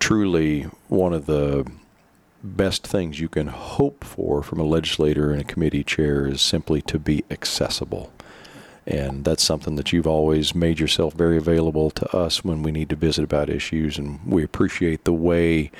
truly 0.00 0.62
one 0.88 1.12
of 1.12 1.26
the 1.26 1.64
best 2.42 2.84
things 2.84 3.20
you 3.20 3.28
can 3.28 3.46
hope 3.46 4.02
for 4.02 4.42
from 4.42 4.58
a 4.58 4.64
legislator 4.64 5.30
and 5.30 5.40
a 5.40 5.44
committee 5.44 5.84
chair 5.84 6.26
is 6.26 6.40
simply 6.40 6.82
to 6.82 6.98
be 6.98 7.24
accessible. 7.30 8.12
And 8.84 9.24
that's 9.24 9.44
something 9.44 9.76
that 9.76 9.92
you've 9.92 10.08
always 10.08 10.54
made 10.54 10.80
yourself 10.80 11.14
very 11.14 11.36
available 11.36 11.90
to 11.90 12.16
us 12.16 12.42
when 12.44 12.64
we 12.64 12.72
need 12.72 12.88
to 12.88 12.96
visit 12.96 13.22
about 13.22 13.48
issues. 13.48 13.96
And 13.96 14.18
we 14.26 14.42
appreciate 14.42 15.04
the 15.04 15.12
way 15.12 15.70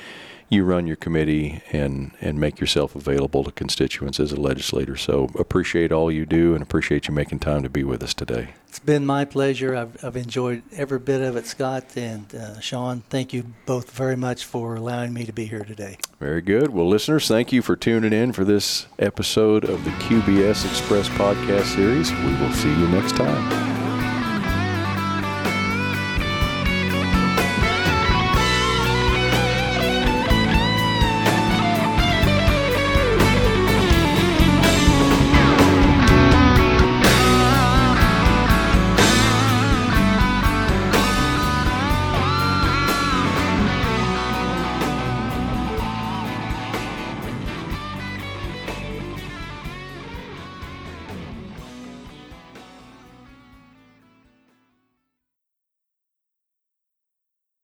you 0.53 0.63
run 0.63 0.87
your 0.87 0.95
committee 0.95 1.61
and, 1.71 2.11
and 2.21 2.39
make 2.39 2.59
yourself 2.59 2.95
available 2.95 3.43
to 3.43 3.51
constituents 3.51 4.19
as 4.19 4.31
a 4.31 4.39
legislator. 4.39 4.95
So 4.95 5.29
appreciate 5.37 5.91
all 5.91 6.11
you 6.11 6.25
do 6.25 6.53
and 6.53 6.61
appreciate 6.61 7.07
you 7.07 7.13
making 7.13 7.39
time 7.39 7.63
to 7.63 7.69
be 7.69 7.83
with 7.83 8.01
us 8.03 8.13
today. 8.13 8.49
It's 8.67 8.79
been 8.79 9.05
my 9.05 9.25
pleasure. 9.25 9.75
I've, 9.75 10.03
I've 10.03 10.15
enjoyed 10.15 10.63
every 10.71 10.97
bit 10.97 11.21
of 11.21 11.35
it, 11.35 11.45
Scott 11.45 11.95
and 11.95 12.33
uh, 12.33 12.59
Shawn. 12.59 13.03
Thank 13.09 13.31
you 13.33 13.53
both 13.65 13.91
very 13.91 14.15
much 14.15 14.45
for 14.45 14.75
allowing 14.75 15.13
me 15.13 15.25
to 15.25 15.33
be 15.33 15.45
here 15.45 15.63
today. 15.63 15.97
Very 16.19 16.41
good. 16.41 16.71
Well, 16.71 16.87
listeners, 16.87 17.27
thank 17.27 17.51
you 17.51 17.61
for 17.61 17.75
tuning 17.75 18.13
in 18.13 18.33
for 18.33 18.43
this 18.43 18.87
episode 18.97 19.63
of 19.65 19.83
the 19.83 19.91
QBS 19.91 20.65
Express 20.65 21.07
podcast 21.09 21.75
series. 21.75 22.11
We 22.11 22.33
will 22.41 22.53
see 22.53 22.69
you 22.69 22.87
next 22.87 23.15
time. 23.15 23.72